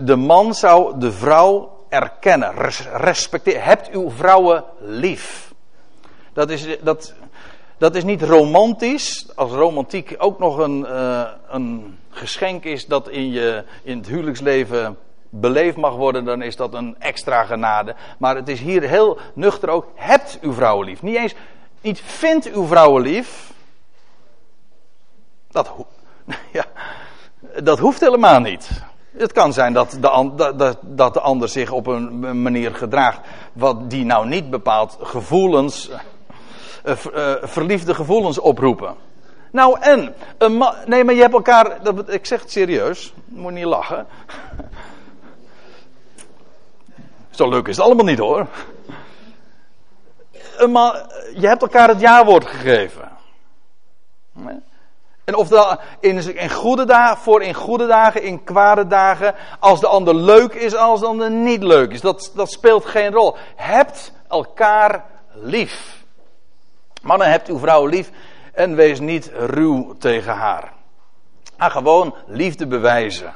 [0.00, 2.54] de man zou de vrouw erkennen,
[2.92, 3.62] respecteren.
[3.62, 5.54] Hebt uw vrouwen lief.
[6.32, 7.14] Dat is, dat,
[7.78, 9.28] dat is niet romantisch.
[9.34, 14.98] Als romantiek ook nog een, uh, een geschenk is dat in, je, in het huwelijksleven
[15.28, 17.94] beleefd mag worden, dan is dat een extra genade.
[18.18, 19.86] Maar het is hier heel nuchter ook.
[19.94, 21.02] Hebt uw vrouwen lief.
[21.02, 21.34] Niet eens,
[21.80, 23.52] niet vindt uw vrouwen lief.
[25.50, 25.72] Dat,
[26.52, 26.64] ja,
[27.62, 28.86] dat hoeft helemaal niet.
[29.18, 33.20] Het kan zijn dat de, dat, de ander zich op een manier gedraagt.
[33.52, 35.88] wat die nou niet bepaalt gevoelens.
[35.88, 38.94] Uh, uh, verliefde gevoelens oproepen.
[39.52, 40.14] Nou en?
[40.38, 41.78] Een nee, maar je hebt elkaar.
[42.06, 43.14] Ik zeg het serieus.
[43.24, 44.06] Moet niet lachen.
[47.30, 48.46] Zo leuk is het allemaal niet hoor.
[50.68, 50.92] Man,
[51.34, 53.08] je hebt elkaar het jaarwoord gegeven.
[55.28, 59.86] En of in, in goede dagen, voor in goede dagen, in kwade dagen, als de
[59.86, 62.00] ander leuk is, als de ander niet leuk is.
[62.00, 63.36] Dat, dat speelt geen rol.
[63.56, 66.04] Hebt elkaar lief.
[67.02, 68.10] Mannen, hebt uw vrouw lief
[68.52, 70.72] en wees niet ruw tegen haar.
[71.56, 73.34] Ga gewoon liefde bewijzen.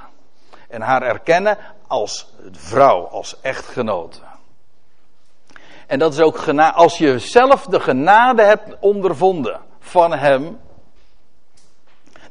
[0.68, 4.20] En haar erkennen als vrouw, als echtgenote.
[5.86, 10.58] En dat is ook als je zelf de genade hebt ondervonden van hem,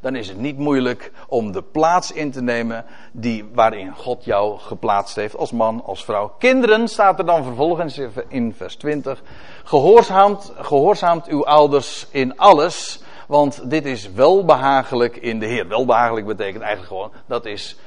[0.02, 4.60] dan is het niet moeilijk om de plaats in te nemen die, waarin God jou
[4.60, 6.34] geplaatst heeft als man, als vrouw.
[6.38, 9.22] Kinderen, staat er dan vervolgens in vers 20,
[9.64, 15.68] gehoorzaamt, gehoorzaamt uw ouders in alles, want dit is welbehagelijk in de Heer.
[15.68, 17.78] Welbehagelijk betekent eigenlijk gewoon, dat is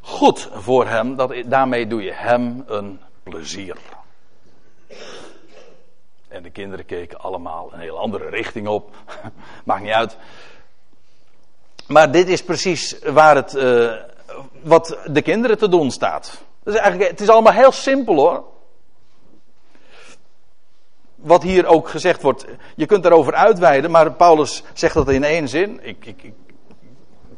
[0.00, 3.76] goed voor hem, dat, daarmee doe je hem een plezier.
[6.28, 8.94] En de kinderen keken allemaal een heel andere richting op.
[9.64, 10.16] Maakt niet uit.
[11.86, 13.92] Maar dit is precies waar het, uh,
[14.62, 16.42] wat de kinderen te doen staat.
[16.62, 18.44] Dus eigenlijk, het is allemaal heel simpel hoor.
[21.14, 22.44] Wat hier ook gezegd wordt,
[22.76, 25.80] je kunt daarover uitweiden, maar Paulus zegt dat in één zin.
[25.82, 26.34] Ik, ik, ik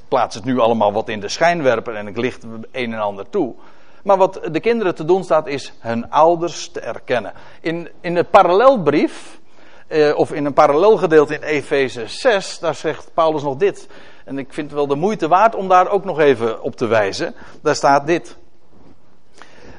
[0.09, 3.55] plaats het nu allemaal wat in de schijnwerper en ik licht een en ander toe.
[4.03, 7.33] Maar wat de kinderen te doen staat, is hun ouders te erkennen.
[7.61, 9.41] In, in de parallelbrief,
[9.87, 13.89] eh, of in een parallelgedeelte in Efeze 6, daar zegt Paulus nog dit.
[14.27, 16.87] En ik vind het wel de moeite waard om daar ook nog even op te
[16.87, 17.35] wijzen.
[17.63, 18.37] Daar staat dit.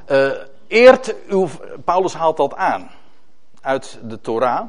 [0.08, 0.30] Uh,
[0.66, 1.48] eert uw.
[1.84, 2.90] Paulus haalt dat aan
[3.60, 4.68] uit de Torah,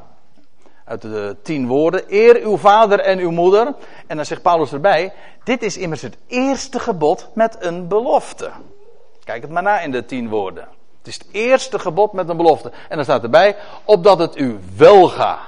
[0.84, 2.04] uit de tien woorden.
[2.08, 3.74] Eer uw vader en uw moeder.
[4.06, 5.12] En dan zegt Paulus erbij:
[5.44, 8.50] Dit is immers het eerste gebod met een belofte.
[9.24, 10.68] Kijk het maar na in de tien woorden.
[10.98, 12.72] Het is het eerste gebod met een belofte.
[12.88, 15.38] En dan staat erbij: Opdat het u welga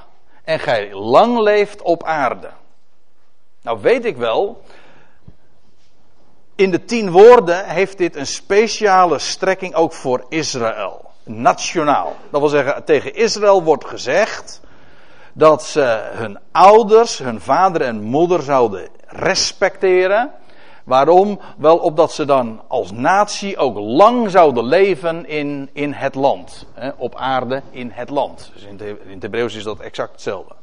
[0.45, 2.49] en gij lang leeft op aarde.
[3.63, 4.63] Nou weet ik wel,
[6.55, 11.11] in de tien woorden heeft dit een speciale strekking ook voor Israël.
[11.25, 12.17] Nationaal.
[12.31, 14.61] Dat wil zeggen, tegen Israël wordt gezegd
[15.33, 20.31] dat ze hun ouders, hun vader en moeder zouden respecteren.
[20.85, 21.41] Waarom?
[21.57, 26.67] Wel opdat ze dan als natie ook lang zouden leven in, in het land.
[26.75, 28.51] Hè, op aarde in het land.
[28.55, 30.55] Dus in, het Hebreeuws is dat exact hetzelfde.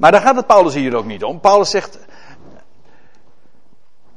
[0.00, 1.40] Maar daar gaat het Paulus hier ook niet om.
[1.40, 1.98] Paulus zegt.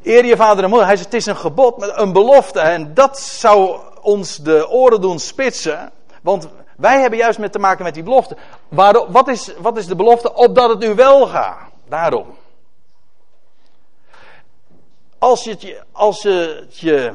[0.04, 0.88] Eer je vader en moeder.
[0.88, 2.60] Hij zegt het is een gebod, een belofte.
[2.60, 5.92] En dat zou ons de oren doen spitsen.
[6.22, 8.38] Want wij hebben juist met te maken met die belofte.
[8.70, 10.34] Waarom, wat, is, wat is de belofte?
[10.34, 11.70] Opdat het u wel gaat.
[11.88, 12.38] Daarom.
[15.18, 17.14] Als het, je, als het je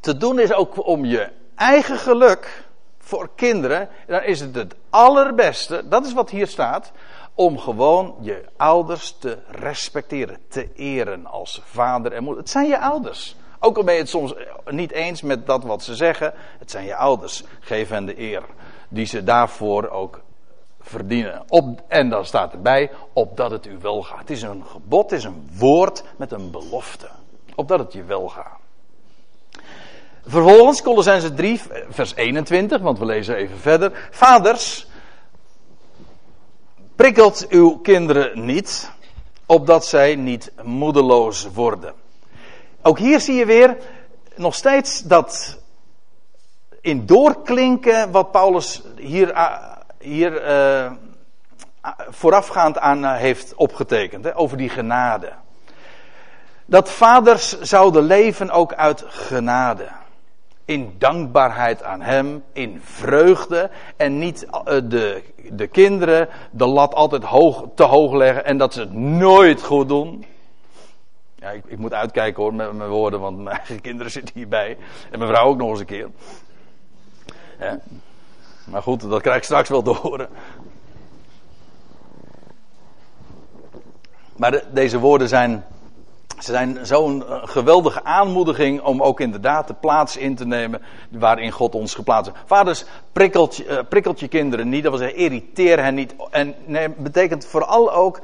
[0.00, 2.64] te doen is ook om je eigen geluk
[2.98, 6.92] voor kinderen, dan is het het allerbeste, dat is wat hier staat,
[7.38, 12.42] om gewoon je ouders te respecteren, te eren als vader en moeder.
[12.42, 13.36] Het zijn je ouders.
[13.58, 14.34] Ook al ben je het soms
[14.66, 17.42] niet eens met dat wat ze zeggen, het zijn je ouders.
[17.60, 18.42] Geef hen de eer
[18.88, 20.20] die ze daarvoor ook
[20.80, 21.42] verdienen.
[21.48, 24.18] Op, en dan staat erbij, opdat het u wel gaat.
[24.18, 27.08] Het is een gebod, het is een woord met een belofte.
[27.54, 28.58] Opdat het je wel gaat.
[30.26, 34.08] Vervolgens, Colossense 3, vers 21, want we lezen even verder.
[34.10, 34.88] Vaders,
[36.98, 38.90] prikkelt uw kinderen niet,
[39.46, 41.94] opdat zij niet moedeloos worden.
[42.82, 43.76] Ook hier zie je weer
[44.36, 45.58] nog steeds dat
[46.80, 50.92] in doorklinken wat Paulus hier, eh, hier uh,
[52.10, 55.32] voorafgaand aan eh, heeft opgetekend, hè, over die genade.
[56.66, 59.88] Dat vaders zouden leven ook uit genade.
[60.68, 67.64] In dankbaarheid aan Hem, in vreugde en niet de, de kinderen de lat altijd hoog,
[67.74, 70.24] te hoog leggen en dat ze het nooit goed doen.
[71.34, 74.76] Ja, ik, ik, moet uitkijken hoor met mijn woorden, want mijn eigen kinderen zitten hierbij.
[75.10, 76.08] En mijn vrouw ook nog eens een keer.
[78.64, 80.28] Maar goed, dat krijg ik straks wel te horen.
[84.36, 85.64] Maar deze woorden zijn,
[86.38, 91.50] ze zijn zo'n eh, geweldige aanmoediging om ook inderdaad de plaats in te nemen waarin
[91.50, 92.44] God ons geplaatst heeft.
[92.46, 92.84] Vaders,
[93.88, 96.14] prikkelt, je kinderen niet, dat wil zeggen, irriteer hen niet.
[96.30, 98.20] En nee, betekent vooral ook,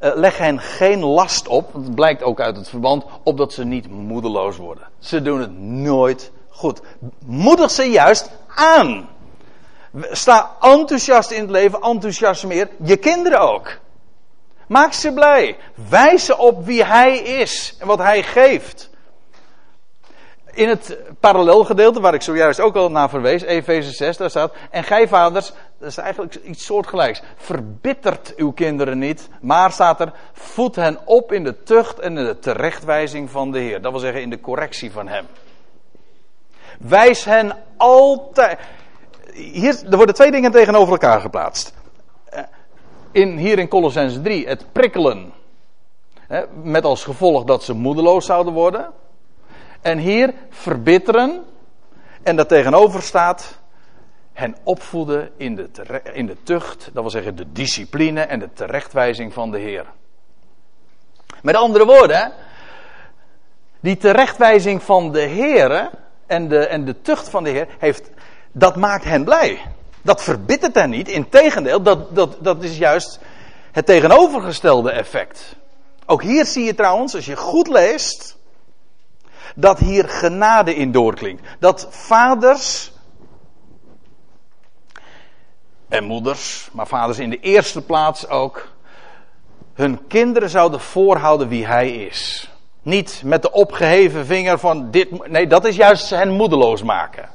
[0.00, 3.64] uh, leg hen geen last op, want het blijkt ook uit het verband, opdat ze
[3.64, 4.84] niet moedeloos worden.
[4.98, 6.80] Ze doen het nooit goed.
[7.26, 9.08] Moedig ze juist aan.
[10.10, 13.78] Sta enthousiast in het leven, enthousiasmeer je kinderen ook.
[14.70, 15.56] Maak ze blij.
[15.88, 18.90] Wijs ze op wie hij is en wat hij geeft.
[20.52, 24.52] In het parallelgedeelte, waar ik zojuist ook al naar verwees, Efeze 6, daar staat.
[24.70, 27.22] En gij vaders, dat is eigenlijk iets soortgelijks.
[27.36, 30.12] Verbittert uw kinderen niet, maar staat er.
[30.32, 33.82] Voed hen op in de tucht en in de terechtwijzing van de Heer.
[33.82, 35.26] Dat wil zeggen in de correctie van hem.
[36.78, 38.58] Wijs hen altijd.
[39.32, 41.78] Hier, er worden twee dingen tegenover elkaar geplaatst.
[43.12, 45.32] In, hier in Colossens 3 het prikkelen.
[46.26, 48.92] Hè, met als gevolg dat ze moedeloos zouden worden.
[49.80, 51.44] En hier verbitteren.
[52.22, 53.58] En dat tegenover staat
[54.32, 55.68] hen opvoeden in de,
[56.12, 59.86] in de tucht, dat wil zeggen de discipline en de terechtwijzing van de Heer.
[61.42, 62.32] Met andere woorden,
[63.80, 65.90] die terechtwijzing van de Heer
[66.26, 68.10] en de, en de tucht van de Heer, heeft,
[68.52, 69.60] dat maakt hen blij.
[70.02, 71.08] Dat verbittert hen niet.
[71.08, 73.18] Integendeel, dat, dat, dat is juist
[73.72, 75.56] het tegenovergestelde effect.
[76.06, 78.36] Ook hier zie je trouwens, als je goed leest,
[79.54, 81.42] dat hier genade in doorklinkt.
[81.58, 82.92] Dat vaders
[85.88, 88.68] en moeders, maar vaders in de eerste plaats ook,
[89.74, 92.50] hun kinderen zouden voorhouden wie hij is.
[92.82, 95.28] Niet met de opgeheven vinger van dit.
[95.28, 97.28] Nee, dat is juist hen moedeloos maken.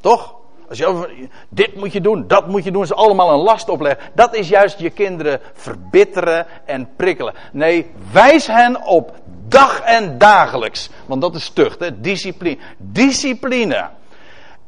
[0.00, 0.34] Toch?
[0.72, 4.10] Als je, dit moet je doen, dat moet je doen, ze allemaal een last opleggen.
[4.14, 7.34] Dat is juist je kinderen verbitteren en prikkelen.
[7.52, 9.14] Nee, wijs hen op
[9.48, 10.90] dag en dagelijks.
[11.06, 12.00] Want dat is tucht, hè?
[12.00, 12.58] discipline.
[12.78, 13.90] Discipline.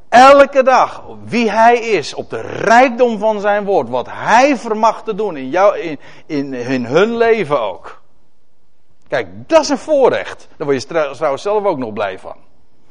[0.09, 5.15] Elke dag wie hij is, op de rijkdom van zijn woord, wat hij vermag te
[5.15, 5.99] doen in, jou, in,
[6.55, 8.03] in, hun leven ook.
[9.09, 10.49] Kijk, dat is een voorrecht.
[10.57, 12.37] Daar word je trouwens zelf ook nog blij van.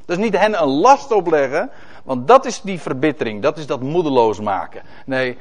[0.06, 1.72] Dat is niet hen een last opleggen,
[2.04, 4.82] want dat is die verbittering, dat is dat moedeloos maken.
[5.06, 5.38] Nee,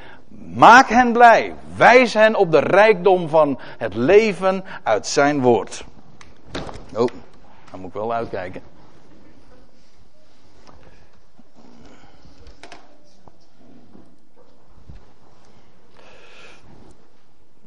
[0.55, 1.55] maak hen blij.
[1.77, 5.85] Wijs hen op de rijkdom van het leven uit zijn woord.
[6.95, 7.07] Oh,
[7.71, 8.63] dan moet ik wel uitkijken.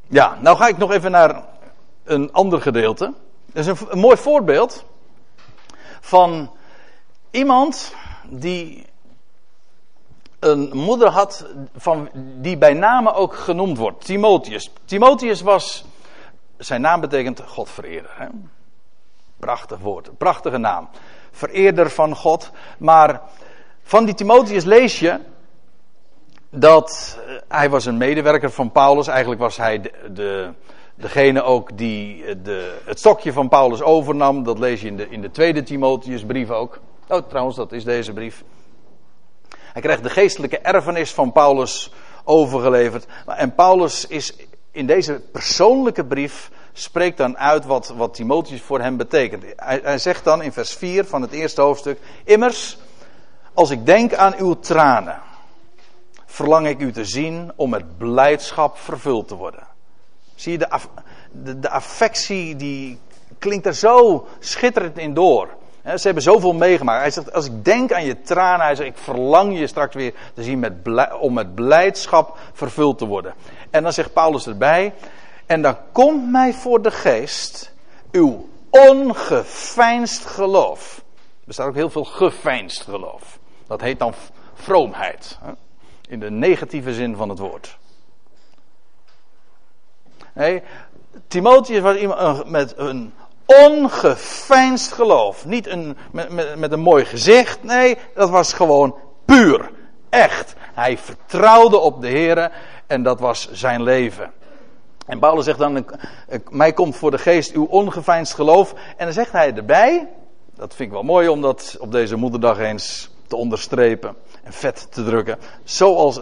[0.07, 1.43] Ja, nou ga ik nog even naar
[2.03, 3.13] een ander gedeelte.
[3.45, 4.85] Dat is een, een mooi voorbeeld
[5.99, 6.51] van
[7.31, 7.93] iemand
[8.29, 8.85] die
[10.39, 11.45] een moeder had
[11.75, 12.09] van,
[12.41, 14.05] die bij name ook genoemd wordt.
[14.05, 14.71] Timotheus.
[14.85, 15.85] Timotheus was,
[16.57, 18.11] zijn naam betekent Godvereerder.
[18.17, 18.27] Hè?
[19.37, 20.89] Prachtig woord, prachtige naam.
[21.31, 22.51] Vereerder van God.
[22.77, 23.21] Maar
[23.83, 25.19] van die Timotheus lees je
[26.49, 29.07] dat eh, hij was een medewerker van Paulus.
[29.07, 30.53] Eigenlijk was hij de, de,
[30.95, 34.43] degene ook die de, het stokje van Paulus overnam.
[34.43, 36.79] Dat lees je in de, in de tweede Timotheusbrief ook.
[37.07, 38.43] Oh, trouwens, dat is deze brief.
[39.57, 41.91] Hij krijgt de geestelijke erfenis van Paulus
[42.23, 43.05] overgeleverd.
[43.25, 44.35] En Paulus is
[44.71, 49.43] in deze persoonlijke brief spreekt dan uit wat, wat Timotheus voor hem betekent.
[49.55, 52.77] Hij, hij zegt dan in vers 4 van het eerste hoofdstuk: Immers,
[53.53, 55.21] als ik denk aan uw tranen,
[56.25, 59.67] verlang ik u te zien om met blijdschap vervuld te worden.
[60.35, 60.79] Zie je, de,
[61.31, 62.99] de, de affectie die
[63.39, 65.49] klinkt er zo schitterend in door.
[65.85, 67.01] Ze hebben zoveel meegemaakt.
[67.01, 70.13] Hij zegt, als ik denk aan je tranen, hij zegt, ik verlang je straks weer
[70.33, 70.73] te zien met
[71.19, 73.33] om met blijdschap vervuld te worden.
[73.69, 74.93] En dan zegt Paulus erbij,
[75.45, 77.73] en dan komt mij voor de geest
[78.11, 81.03] uw ongeveinsd geloof.
[81.47, 83.39] Er staat ook heel veel geveinsd geloof.
[83.67, 84.13] Dat heet dan
[84.53, 85.37] vroomheid.
[86.07, 87.77] In de negatieve zin van het woord.
[90.33, 90.63] Nee,
[91.27, 93.13] Timotheus was iemand met een
[93.45, 95.45] ongeveinsd geloof.
[95.45, 97.63] Niet een, met, met, een mooi gezicht.
[97.63, 99.71] Nee, dat was gewoon puur.
[100.09, 100.55] Echt.
[100.59, 102.51] Hij vertrouwde op de Heer
[102.87, 104.31] en dat was zijn leven.
[105.05, 105.85] En Paulus zegt dan,
[106.49, 108.73] mij komt voor de geest uw ongeveinsd geloof.
[108.97, 110.07] En dan zegt hij erbij,
[110.55, 114.87] dat vind ik wel mooi om dat op deze moederdag eens te onderstrepen en vet
[114.91, 115.39] te drukken.
[115.63, 116.19] Zoals,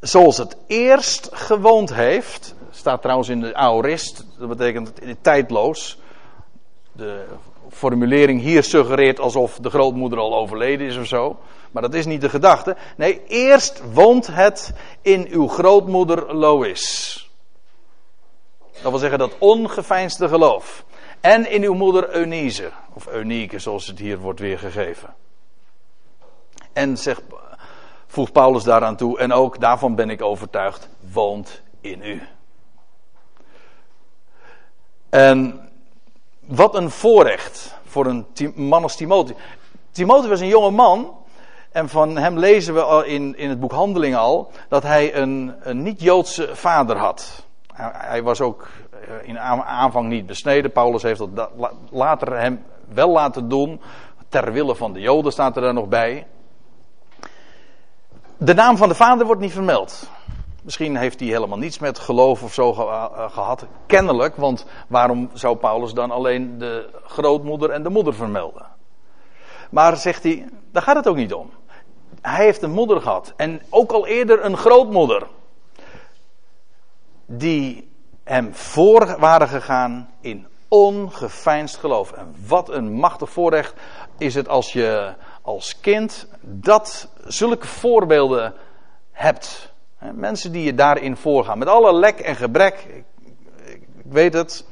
[0.00, 5.98] zoals het eerst gewoond heeft, staat trouwens in de aorist, dat betekent tijdloos.
[6.92, 7.24] De
[7.70, 11.38] formulering hier suggereert alsof de grootmoeder al overleden is of zo.
[11.70, 12.76] Maar dat is niet de gedachte.
[12.96, 14.72] Nee, eerst woont het
[15.02, 17.30] in uw grootmoeder Lois.
[18.82, 20.84] Dat wil zeggen dat ongeveinsde geloof.
[21.20, 25.14] En in uw moeder Eunice, of Eunice zoals het hier wordt weergegeven.
[26.72, 27.22] En zegt,
[28.06, 32.22] voegt Paulus daaraan toe, en ook daarvan ben ik overtuigd, woont in u.
[35.08, 35.68] En
[36.46, 39.38] wat een voorrecht voor een man als Timotheus.
[39.90, 41.14] Timotheus was een jonge man.
[41.72, 44.50] En van hem lezen we in, in het boek Handelingen al.
[44.68, 47.44] dat hij een, een niet-Joodse vader had.
[47.72, 50.72] Hij, was ook eh, in aanvang niet besneden.
[50.72, 51.50] Paulus heeft dat
[51.90, 53.80] later hem wel laten doen.
[54.28, 56.26] Ter wille van de Joden staat er daar nog bij.
[58.36, 60.10] De naam van de vader wordt niet vermeld.
[60.66, 63.66] Misschien heeft hij helemaal niets met geloof of zo eh, gehad.
[63.86, 68.66] Kennelijk, want waarom zou Paulus dan alleen de grootmoeder en de moeder vermelden?
[69.70, 71.50] Maar zegt hij, daar gaat het ook niet om.
[72.20, 73.32] Hij heeft een moeder gehad.
[73.36, 75.26] En ook al eerder een grootmoeder.
[77.26, 77.90] Die
[78.24, 82.12] hem voor waren gegaan in ongeveinsd geloof.
[82.12, 83.74] En wat een machtig voorrecht
[84.18, 88.54] is het als je als kind dat zulke voorbeelden
[89.12, 89.74] hebt.
[90.14, 91.58] Mensen die je daarin voorgaan.
[91.58, 92.86] Met alle lek en gebrek.
[92.88, 93.04] Ik,
[93.64, 94.64] ik, weet het.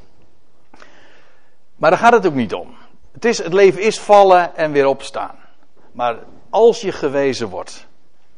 [1.77, 2.75] Maar daar gaat het ook niet om.
[3.13, 5.35] Het, is, het leven is vallen en weer opstaan.
[5.93, 6.19] Maar
[6.51, 7.87] als je gewezen wordt.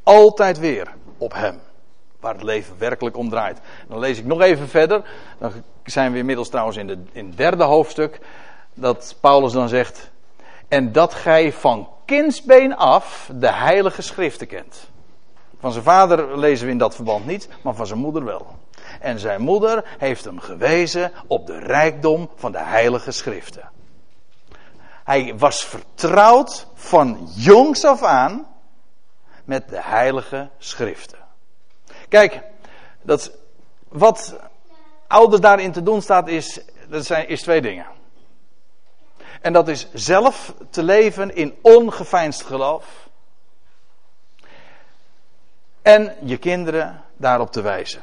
[0.02, 1.60] Altijd weer op Hem.
[2.20, 3.60] Waar het leven werkelijk om draait.
[3.88, 5.02] Dan lees ik nog even verder.
[5.38, 5.52] Dan
[5.84, 8.20] zijn we inmiddels trouwens in, de, in het derde hoofdstuk.
[8.74, 10.10] Dat Paulus dan zegt.
[10.68, 14.90] En dat gij van kindsbeen af de heilige schriften kent.
[15.60, 18.46] Van zijn vader lezen we in dat verband niet, maar van zijn moeder wel.
[19.00, 23.70] En zijn moeder heeft hem gewezen op de rijkdom van de heilige schriften.
[25.04, 28.46] Hij was vertrouwd van jongs af aan
[29.44, 31.18] met de heilige schriften.
[32.08, 32.42] Kijk,
[33.02, 33.30] dat,
[33.88, 34.36] wat
[35.06, 37.86] ouders daarin te doen staat is, dat zijn, is twee dingen.
[39.40, 43.05] En dat is zelf te leven in ongeveinsd geloof.
[45.86, 48.02] En je kinderen daarop te wijzen.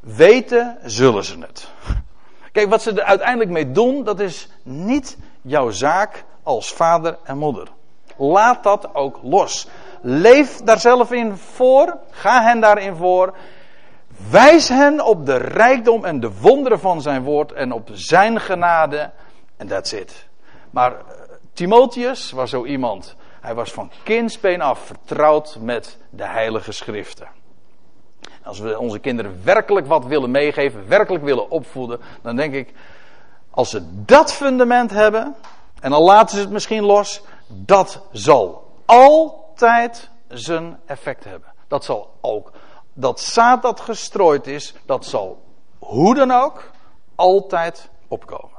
[0.00, 1.70] Weten zullen ze het.
[2.52, 7.38] Kijk, wat ze er uiteindelijk mee doen, dat is niet jouw zaak als vader en
[7.38, 7.68] moeder.
[8.16, 9.68] Laat dat ook los.
[10.00, 11.98] Leef daar zelf in voor.
[12.10, 13.36] Ga hen daarin voor.
[14.30, 19.10] Wijs hen op de rijkdom en de wonderen van zijn woord en op zijn genade.
[19.56, 20.28] En that's it.
[20.70, 20.98] Maar eh,
[21.52, 23.16] Timotheus was zo iemand.
[23.46, 27.28] Hij was van kindsbeen af vertrouwd met de heilige schriften.
[28.44, 32.72] Als we onze kinderen werkelijk wat willen meegeven, werkelijk willen opvoeden, dan denk ik,
[33.50, 35.34] als ze dat fundament hebben,
[35.80, 41.52] en dan laten ze het misschien los, dat zal altijd zijn effect hebben.
[41.68, 42.52] Dat zal ook,
[42.92, 45.42] dat zaad dat gestrooid is, dat zal
[45.78, 46.70] hoe dan ook
[47.14, 48.56] altijd opkomen.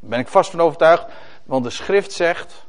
[0.00, 1.06] Daar ben ik vast van overtuigd,
[1.44, 2.68] want de schrift zegt,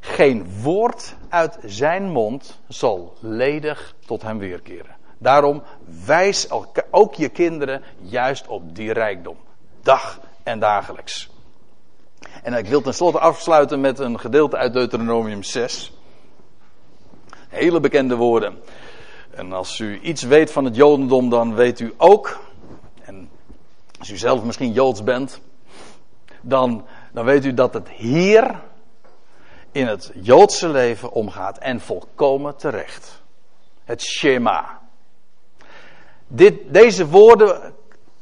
[0.00, 4.94] geen woord uit zijn mond zal ledig tot hem weerkeren.
[5.18, 5.62] Daarom
[6.06, 6.48] wijs
[6.90, 9.36] ook je kinderen juist op die rijkdom.
[9.82, 11.30] Dag en dagelijks.
[12.42, 15.92] En ik wil tenslotte afsluiten met een gedeelte uit Deuteronomium 6.
[17.48, 18.58] Hele bekende woorden.
[19.30, 22.40] En als u iets weet van het Jodendom, dan weet u ook,
[23.00, 23.28] en
[23.98, 25.40] als u zelf misschien Joods bent,
[26.40, 28.60] dan, dan weet u dat het hier
[29.76, 33.22] in het Joodse leven omgaat en volkomen terecht.
[33.84, 34.80] Het Shema.
[36.26, 37.74] Dit, deze woorden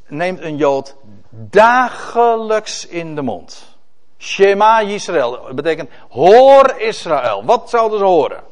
[0.06, 0.96] neemt een Jood
[1.30, 3.76] dagelijks in de mond.
[4.18, 5.54] Shema Israël.
[5.54, 7.44] Betekent hoor Israël.
[7.44, 8.42] Wat zouden ze horen?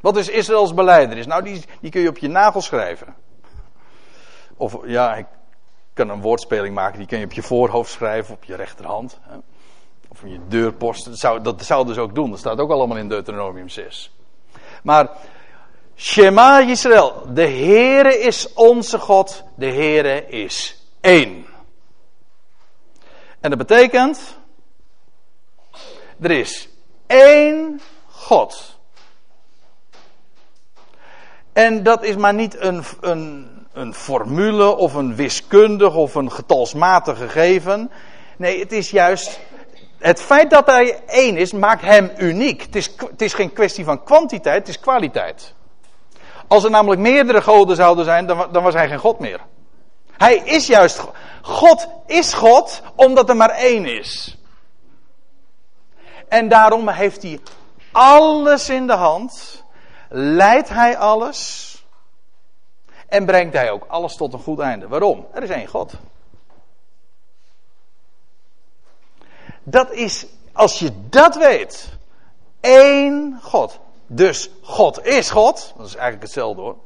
[0.00, 1.26] Wat is Israëls beleidenis?
[1.26, 3.14] Nou, die, die kun je op je nagel schrijven.
[4.56, 5.26] Of ja, ik
[5.92, 9.20] kan een woordspeling maken, die kun je op je voorhoofd schrijven, op je rechterhand.
[10.14, 11.04] Of je deurpost.
[11.04, 12.30] Dat zou, dat dus ook doen.
[12.30, 14.12] Dat staat ook allemaal in Deuteronomium 6.
[14.82, 15.08] Maar
[15.96, 17.26] Shema Israël.
[17.32, 19.44] De Heere is onze God.
[19.56, 21.46] De Heere is één.
[23.40, 24.36] En dat betekent.
[26.20, 26.68] Er is
[27.06, 28.78] één God.
[31.52, 37.18] En dat is maar niet een, een, een formule of een wiskundig of een getalsmatig
[37.18, 37.90] gegeven.
[38.36, 39.40] Nee, het is juist.
[40.04, 42.62] Het feit dat hij één is, maakt hem uniek.
[42.62, 45.54] Het is, het is geen kwestie van kwantiteit, het is kwaliteit.
[46.48, 49.40] Als er namelijk meerdere goden zouden zijn, dan, dan was hij geen God meer.
[50.16, 51.04] Hij is juist.
[51.42, 54.38] God is God, omdat er maar één is.
[56.28, 57.40] En daarom heeft hij
[57.92, 59.64] alles in de hand,
[60.08, 61.72] leidt hij alles
[63.08, 64.88] en brengt hij ook alles tot een goed einde.
[64.88, 65.26] Waarom?
[65.32, 65.92] Er is één God.
[69.64, 71.88] Dat is, als je dat weet,
[72.60, 73.78] één God.
[74.06, 75.72] Dus God is God.
[75.76, 76.76] Dat is eigenlijk hetzelfde hoor.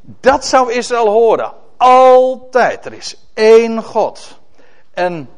[0.00, 1.52] Dat zou Israël horen.
[1.76, 2.86] Altijd.
[2.86, 4.38] Er is één God.
[4.90, 5.30] En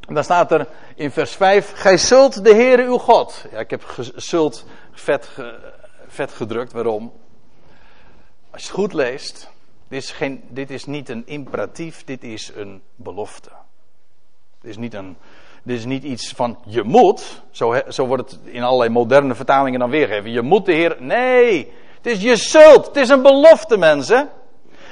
[0.00, 3.44] dan staat er in vers 5: Gij zult de Heere uw God.
[3.50, 3.84] Ja, ik heb
[4.16, 5.28] zult vet,
[6.06, 6.72] vet gedrukt.
[6.72, 7.12] Waarom?
[8.50, 9.50] Als je het goed leest,
[9.88, 13.50] dit is, geen, dit is niet een imperatief, dit is een belofte.
[14.66, 15.16] Dit is niet, een,
[15.62, 19.80] dit is niet iets van je moet, zo, zo wordt het in allerlei moderne vertalingen
[19.80, 20.30] dan weergegeven.
[20.30, 24.28] Je moet de Heer, nee, het is je zult, het is een belofte mensen.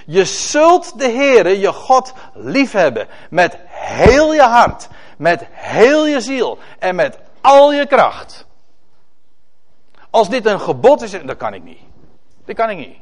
[0.06, 6.58] Je zult de Heere, je God, liefhebben met heel je hart, met heel je ziel
[6.78, 8.46] en met al je kracht.
[10.10, 11.80] Als dit een gebod is, dat kan ik niet.
[12.44, 12.96] Dat kan ik niet.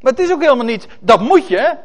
[0.00, 1.76] Maar het is ook helemaal niet, dat moet je.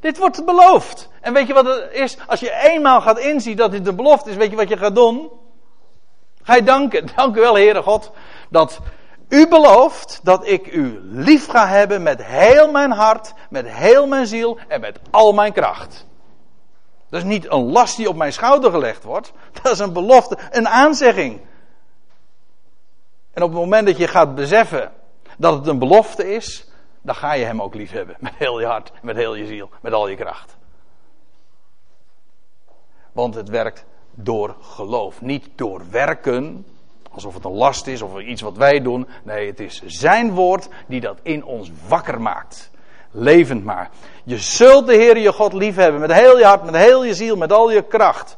[0.00, 1.08] Dit wordt beloofd.
[1.20, 2.16] En weet je wat het is?
[2.26, 4.94] Als je eenmaal gaat inzien dat dit een belofte is, weet je wat je gaat
[4.94, 5.30] doen?
[6.42, 7.08] Ga je danken.
[7.16, 8.10] Dank u wel, Heere God,
[8.50, 8.80] dat
[9.28, 14.26] u belooft dat ik u lief ga hebben met heel mijn hart, met heel mijn
[14.26, 16.06] ziel en met al mijn kracht.
[17.10, 19.32] Dat is niet een last die op mijn schouder gelegd wordt.
[19.62, 21.40] Dat is een belofte, een aanzegging.
[23.32, 24.92] En op het moment dat je gaat beseffen
[25.38, 26.67] dat het een belofte is,
[27.08, 28.16] dan ga je hem ook lief hebben.
[28.18, 30.56] Met heel je hart, met heel je ziel, met al je kracht.
[33.12, 33.84] Want het werkt
[34.14, 35.20] door geloof.
[35.20, 36.66] Niet door werken,
[37.10, 39.06] alsof het een last is of iets wat wij doen.
[39.22, 42.70] Nee, het is zijn woord die dat in ons wakker maakt.
[43.10, 43.96] Levend maakt.
[44.24, 47.14] Je zult de Heer je God lief hebben met heel je hart, met heel je
[47.14, 48.36] ziel, met al je kracht.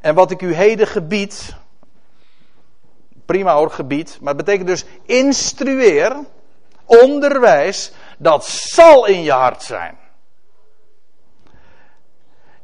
[0.00, 1.56] En wat ik u heden gebied,
[3.24, 6.16] prima hoor, gebied, maar het betekent dus instrueer,
[7.00, 9.98] onderwijs, dat zal in je hart zijn.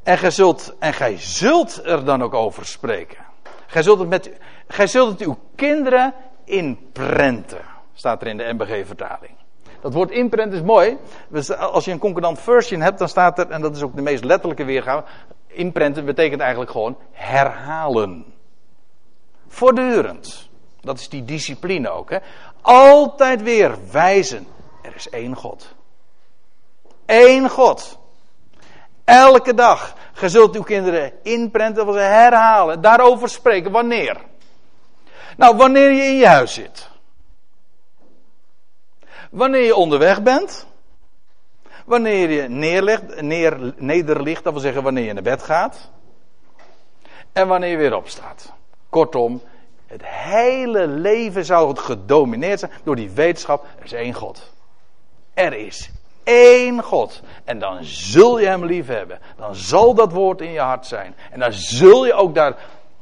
[0.03, 3.25] En gij zult, en gij zult er dan ook over spreken.
[3.67, 4.31] Gij zult het, met,
[4.69, 6.15] gij zult het uw kinderen
[6.45, 7.61] inprenten.
[7.95, 9.33] Staat er in de MBG-vertaling.
[9.81, 10.97] Dat woord imprint is mooi.
[11.59, 14.25] Als je een concordant version hebt, dan staat er, en dat is ook de meest
[14.25, 15.05] letterlijke weergave.
[15.47, 18.25] Imprenten betekent eigenlijk gewoon herhalen.
[19.49, 20.49] Voortdurend.
[20.81, 22.11] Dat is die discipline ook.
[22.11, 22.19] Hè?
[22.63, 24.47] Altijd weer wijzen.
[24.83, 25.75] Er is één God.
[27.07, 27.99] Eén God.
[29.05, 29.95] Elke dag.
[30.13, 32.81] Ge zult uw kinderen inprenten, of herhalen.
[32.81, 33.71] Daarover spreken.
[33.71, 34.17] Wanneer?
[35.37, 36.89] Nou, wanneer je in je huis zit.
[39.31, 40.67] Wanneer je onderweg bent.
[41.85, 45.91] Wanneer je neerlegt, neer, nederligt, dat wil zeggen wanneer je naar bed gaat.
[47.33, 48.53] En wanneer je weer opstaat.
[48.89, 49.43] Kortom,
[49.89, 53.67] het hele leven zou het gedomineerd zijn door die wetenschap.
[53.79, 54.53] Er is één God.
[55.35, 55.91] Er is
[56.25, 57.21] één God.
[57.45, 59.19] En dan zul je hem lief hebben.
[59.37, 61.15] Dan zal dat woord in je hart zijn.
[61.31, 62.57] En dan zul je ook daar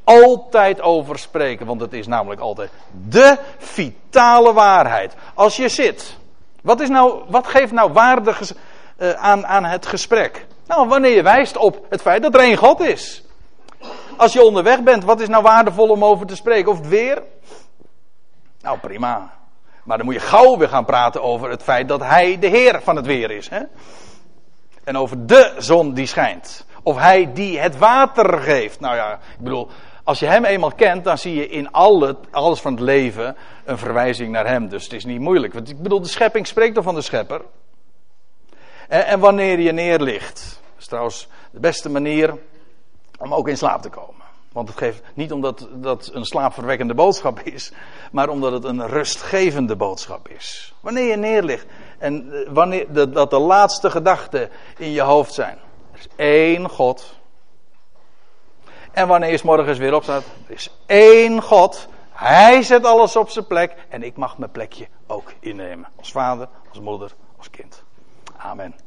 [0.05, 1.67] altijd over spreken.
[1.67, 2.71] Want het is namelijk altijd
[3.09, 5.15] de vitale waarheid.
[5.35, 6.17] Als je zit.
[6.63, 8.35] Wat, is nou, wat geeft nou waarde
[8.99, 10.47] uh, aan, aan het gesprek?
[10.67, 13.26] Nou, wanneer je wijst op het feit dat er één God is.
[14.17, 16.71] Als je onderweg bent, wat is nou waardevol om over te spreken?
[16.71, 17.23] Of het weer?
[18.61, 19.33] Nou, prima.
[19.85, 22.81] Maar dan moet je gauw weer gaan praten over het feit dat hij de Heer
[22.83, 23.49] van het weer is.
[23.49, 23.61] Hè?
[24.85, 26.67] En over de zon die schijnt.
[26.83, 28.81] Of hij die het water geeft.
[28.81, 29.69] Nou ja, ik bedoel,
[30.05, 33.79] als je hem eenmaal kent, dan zie je in alle, alles van het leven een
[33.79, 34.69] verwijzing naar hem.
[34.69, 35.53] Dus het is niet moeilijk.
[35.53, 37.43] Want ik bedoel, de schepping spreekt toch van de schepper.
[38.89, 40.61] En, en wanneer je neerligt.
[40.63, 42.39] Dat is trouwens de beste manier
[43.19, 44.25] om ook in slaap te komen.
[44.53, 47.73] Want het geeft niet omdat dat een slaapverwekkende boodschap is,
[48.13, 50.75] maar omdat het een rustgevende boodschap is.
[50.81, 51.67] Wanneer je neerligt
[51.99, 55.59] en eh, wanneer dat de laatste gedachten in je hoofd zijn.
[55.93, 57.15] Er is één God.
[58.93, 61.89] En wanneer je s morgens weer opstaat, er is één God.
[62.11, 65.89] Hij zet alles op zijn plek en ik mag mijn plekje ook innemen.
[65.97, 67.83] Als vader, als moeder, als kind.
[68.37, 68.86] Amen.